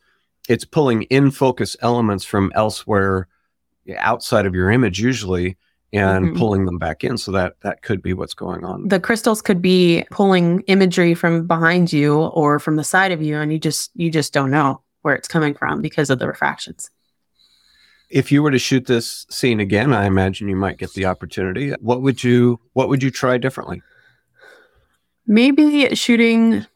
it's 0.48 0.64
pulling 0.64 1.02
in 1.04 1.30
focus 1.30 1.76
elements 1.80 2.24
from 2.24 2.52
elsewhere 2.54 3.28
outside 3.96 4.46
of 4.46 4.54
your 4.54 4.70
image 4.70 4.98
usually 5.00 5.56
and 5.94 6.26
Mhm. 6.30 6.36
pulling 6.38 6.64
them 6.66 6.78
back 6.78 7.04
in. 7.04 7.16
So 7.16 7.30
that 7.32 7.54
that 7.62 7.82
could 7.82 8.02
be 8.02 8.12
what's 8.12 8.34
going 8.34 8.64
on. 8.64 8.88
The 8.88 9.00
crystals 9.00 9.40
could 9.42 9.62
be 9.62 10.04
pulling 10.10 10.60
imagery 10.66 11.14
from 11.14 11.46
behind 11.46 11.92
you 11.92 12.14
or 12.16 12.58
from 12.58 12.76
the 12.76 12.84
side 12.84 13.12
of 13.12 13.22
you, 13.22 13.36
and 13.36 13.52
you 13.52 13.58
just 13.58 13.90
you 13.94 14.10
just 14.10 14.32
don't 14.32 14.50
know 14.50 14.80
where 15.02 15.14
it's 15.14 15.28
coming 15.28 15.54
from 15.54 15.80
because 15.82 16.10
of 16.10 16.18
the 16.18 16.26
refractions. 16.26 16.90
if 18.10 18.30
you 18.30 18.42
were 18.42 18.50
to 18.50 18.58
shoot 18.58 18.86
this 18.86 19.26
scene 19.30 19.58
again, 19.60 19.92
I 19.92 20.04
imagine 20.06 20.46
you 20.48 20.54
might 20.54 20.76
get 20.78 20.92
the 20.92 21.06
opportunity. 21.06 21.72
What 21.80 22.02
would 22.02 22.22
you 22.22 22.60
What 22.74 22.88
would 22.88 23.02
you 23.02 23.10
try 23.10 23.38
differently? 23.38 23.82
Maybe 25.26 25.94
shooting, 25.94 26.66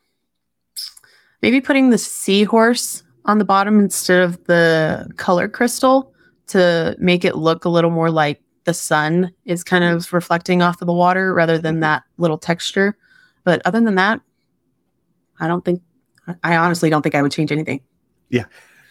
maybe 1.43 1.61
putting 1.61 1.91
the 1.91 1.99
seahorse 1.99 3.03
on 3.27 3.39
the 3.39 3.45
bottom 3.45 3.79
instead 3.79 4.23
of 4.23 4.43
the 4.45 5.07
color 5.17 5.49
crystal 5.49 6.13
to 6.49 6.97
make 6.99 7.25
it 7.27 7.37
look 7.37 7.67
a 7.67 7.69
little 7.69 7.91
more 7.91 8.11
like 8.11 8.41
the 8.69 8.75
sun 8.75 9.33
is 9.47 9.65
kind 9.65 9.83
of 9.83 10.13
reflecting 10.13 10.61
off 10.61 10.83
of 10.83 10.87
the 10.87 10.93
water 10.93 11.33
rather 11.33 11.57
than 11.57 11.77
mm-hmm. 11.77 11.81
that 11.81 12.03
little 12.19 12.37
texture. 12.37 12.99
But 13.43 13.63
other 13.65 13.81
than 13.81 13.95
that, 13.95 14.21
I 15.41 15.49
don't 15.49 15.65
think, 15.65 15.81
I 16.45 16.57
honestly 16.57 16.91
don't 16.91 17.01
think 17.01 17.15
I 17.15 17.23
would 17.23 17.33
change 17.33 17.51
anything. 17.51 17.81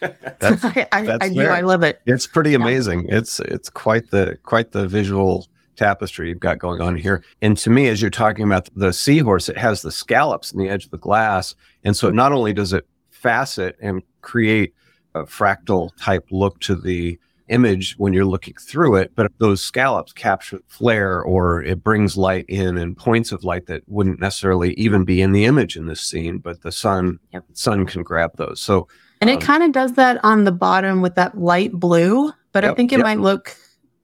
That's 0.00 0.64
I, 0.64 0.86
I, 0.92 1.02
that's 1.02 1.24
I 1.24 1.28
do. 1.28 1.40
I 1.40 1.60
love 1.60 1.82
it. 1.82 2.00
it's 2.06 2.24
pretty 2.24 2.50
Yeah. 2.50 2.58
amazing. 2.58 3.06
It's 3.08 3.40
it's 3.40 3.68
quite 3.68 4.12
the 4.12 4.38
quite 4.44 4.70
the 4.70 4.86
visual 4.86 5.48
tapestry 5.74 6.28
you've 6.28 6.38
got 6.38 6.60
going 6.60 6.80
on 6.80 6.94
here. 6.94 7.24
And 7.42 7.58
to 7.58 7.70
me, 7.70 7.88
as 7.88 8.00
you're 8.00 8.08
talking 8.08 8.44
about 8.44 8.68
the 8.76 8.92
seahorse, 8.92 9.48
it 9.48 9.58
has 9.58 9.82
the 9.82 9.90
scallops 9.90 10.52
in 10.52 10.60
the 10.60 10.68
edge 10.68 10.84
of 10.84 10.92
the 10.92 10.98
glass, 10.98 11.56
and 11.82 11.96
so 11.96 12.10
not 12.10 12.30
only 12.30 12.52
does 12.52 12.72
it 12.72 12.86
facet 13.10 13.76
and 13.80 14.04
create 14.20 14.72
a 15.16 15.24
fractal 15.24 15.90
type 15.98 16.28
look 16.30 16.60
to 16.60 16.76
the 16.76 17.18
image 17.48 17.94
when 17.98 18.12
you're 18.12 18.24
looking 18.24 18.54
through 18.60 18.96
it, 18.96 19.12
but 19.14 19.30
those 19.38 19.62
scallops 19.62 20.12
capture 20.12 20.60
flare 20.68 21.22
or 21.22 21.62
it 21.62 21.82
brings 21.82 22.16
light 22.16 22.44
in 22.48 22.76
and 22.78 22.96
points 22.96 23.32
of 23.32 23.44
light 23.44 23.66
that 23.66 23.82
wouldn't 23.86 24.20
necessarily 24.20 24.74
even 24.74 25.04
be 25.04 25.20
in 25.22 25.32
the 25.32 25.44
image 25.44 25.76
in 25.76 25.86
this 25.86 26.00
scene, 26.00 26.38
but 26.38 26.62
the 26.62 26.72
sun 26.72 27.18
Yep. 27.32 27.44
sun 27.52 27.86
can 27.86 28.02
grab 28.02 28.32
those. 28.36 28.60
So 28.60 28.88
And 29.20 29.30
Um, 29.30 29.36
it 29.36 29.40
kind 29.40 29.62
of 29.62 29.72
does 29.72 29.94
that 29.94 30.22
on 30.24 30.44
the 30.44 30.52
bottom 30.52 31.02
with 31.02 31.14
that 31.16 31.36
light 31.38 31.72
blue, 31.72 32.32
but 32.52 32.64
I 32.64 32.74
think 32.74 32.92
it 32.92 32.98
yep. 32.98 33.04
might 33.04 33.20
look 33.20 33.56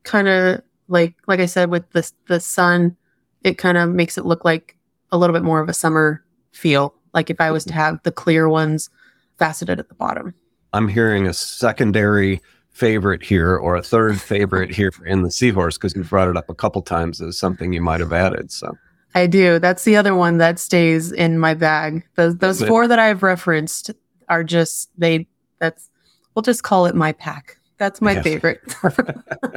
kind 0.02 0.28
of 0.28 0.61
like, 0.88 1.14
like 1.26 1.40
I 1.40 1.46
said, 1.46 1.70
with 1.70 1.88
the 1.92 2.11
the 2.28 2.40
sun, 2.40 2.96
it 3.42 3.59
kind 3.59 3.78
of 3.78 3.90
makes 3.90 4.18
it 4.18 4.24
look 4.26 4.44
like 4.44 4.76
a 5.12 5.18
little 5.18 5.35
bit 5.35 5.44
more 5.44 5.61
of 5.61 5.68
a 5.68 5.72
summer 5.74 6.24
feel. 6.52 6.94
Like 7.14 7.30
if 7.30 7.40
I 7.40 7.50
was 7.52 7.64
to 7.66 7.72
Mm-hmm. 7.72 7.80
have 7.80 8.02
the 8.02 8.12
clear 8.12 8.48
ones 8.48 8.90
faceted 9.38 9.78
at 9.78 9.88
the 9.88 9.94
bottom. 9.94 10.35
I'm 10.72 10.88
hearing 10.88 11.26
a 11.28 11.33
secondary 11.33 12.40
favorite 12.75 13.23
here 13.23 13.57
or 13.57 13.77
a 13.77 13.83
third 13.83 14.21
favorite 14.21 14.71
here 14.71 14.93
in 15.07 15.23
the 15.23 15.31
seahorse 15.31 15.79
because 15.79 15.95
you 15.95 16.03
brought 16.03 16.29
it 16.29 16.37
up 16.37 16.51
a 16.51 16.55
couple 16.55 16.83
times 16.83 17.23
as 17.23 17.39
something 17.39 17.73
you 17.73 17.81
might 17.81 18.01
have 18.01 18.13
added. 18.13 18.51
So 18.51 18.77
I 19.15 19.29
do. 19.29 19.61
That's 19.61 19.85
the 19.85 19.97
other 19.97 20.15
one 20.15 20.39
that 20.39 20.59
stays 20.59 21.13
in 21.13 21.39
my 21.39 21.55
bag. 21.55 22.05
Those 22.17 22.37
those 22.37 22.63
four 22.63 22.89
that 22.89 22.99
I've 22.99 23.23
referenced 23.23 23.93
are 24.29 24.43
just 24.43 24.91
they. 24.99 25.29
That's 25.61 25.89
we'll 26.35 26.43
just 26.43 26.65
call 26.65 26.87
it 26.87 26.97
my 26.97 27.13
pack. 27.13 27.57
That's 27.79 28.01
my 28.01 28.21
favorite. 28.23 28.61
I 28.83 28.91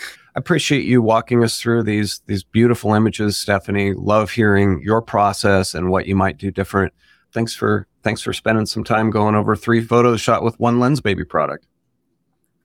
appreciate 0.36 0.84
you 0.84 1.02
walking 1.02 1.42
us 1.42 1.60
through 1.60 1.82
these 1.82 2.20
these 2.26 2.44
beautiful 2.44 2.94
images, 2.94 3.36
Stephanie. 3.36 3.92
Love 3.92 4.30
hearing 4.30 4.80
your 4.82 5.02
process 5.02 5.74
and 5.74 5.90
what 5.90 6.06
you 6.06 6.14
might 6.14 6.38
do 6.38 6.52
different. 6.52 6.94
Thanks 7.32 7.56
for 7.56 7.88
thanks 8.04 8.22
for 8.22 8.32
spending 8.32 8.66
some 8.66 8.84
time 8.84 9.10
going 9.10 9.34
over 9.34 9.56
three 9.56 9.80
photos 9.80 10.20
shot 10.20 10.44
with 10.44 10.60
one 10.60 10.78
Lensbaby 10.78 11.28
product. 11.28 11.66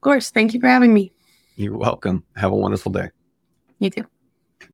Of 0.08 0.12
course. 0.12 0.32
Thank 0.32 0.54
you 0.54 0.62
for 0.62 0.67
having 0.67 0.93
me. 0.93 1.12
You're 1.58 1.78
welcome. 1.78 2.24
Have 2.38 2.54
a 2.54 2.56
wonderful 2.56 2.93
day. 2.93 3.10
You 3.80 3.89
too. 3.89 4.06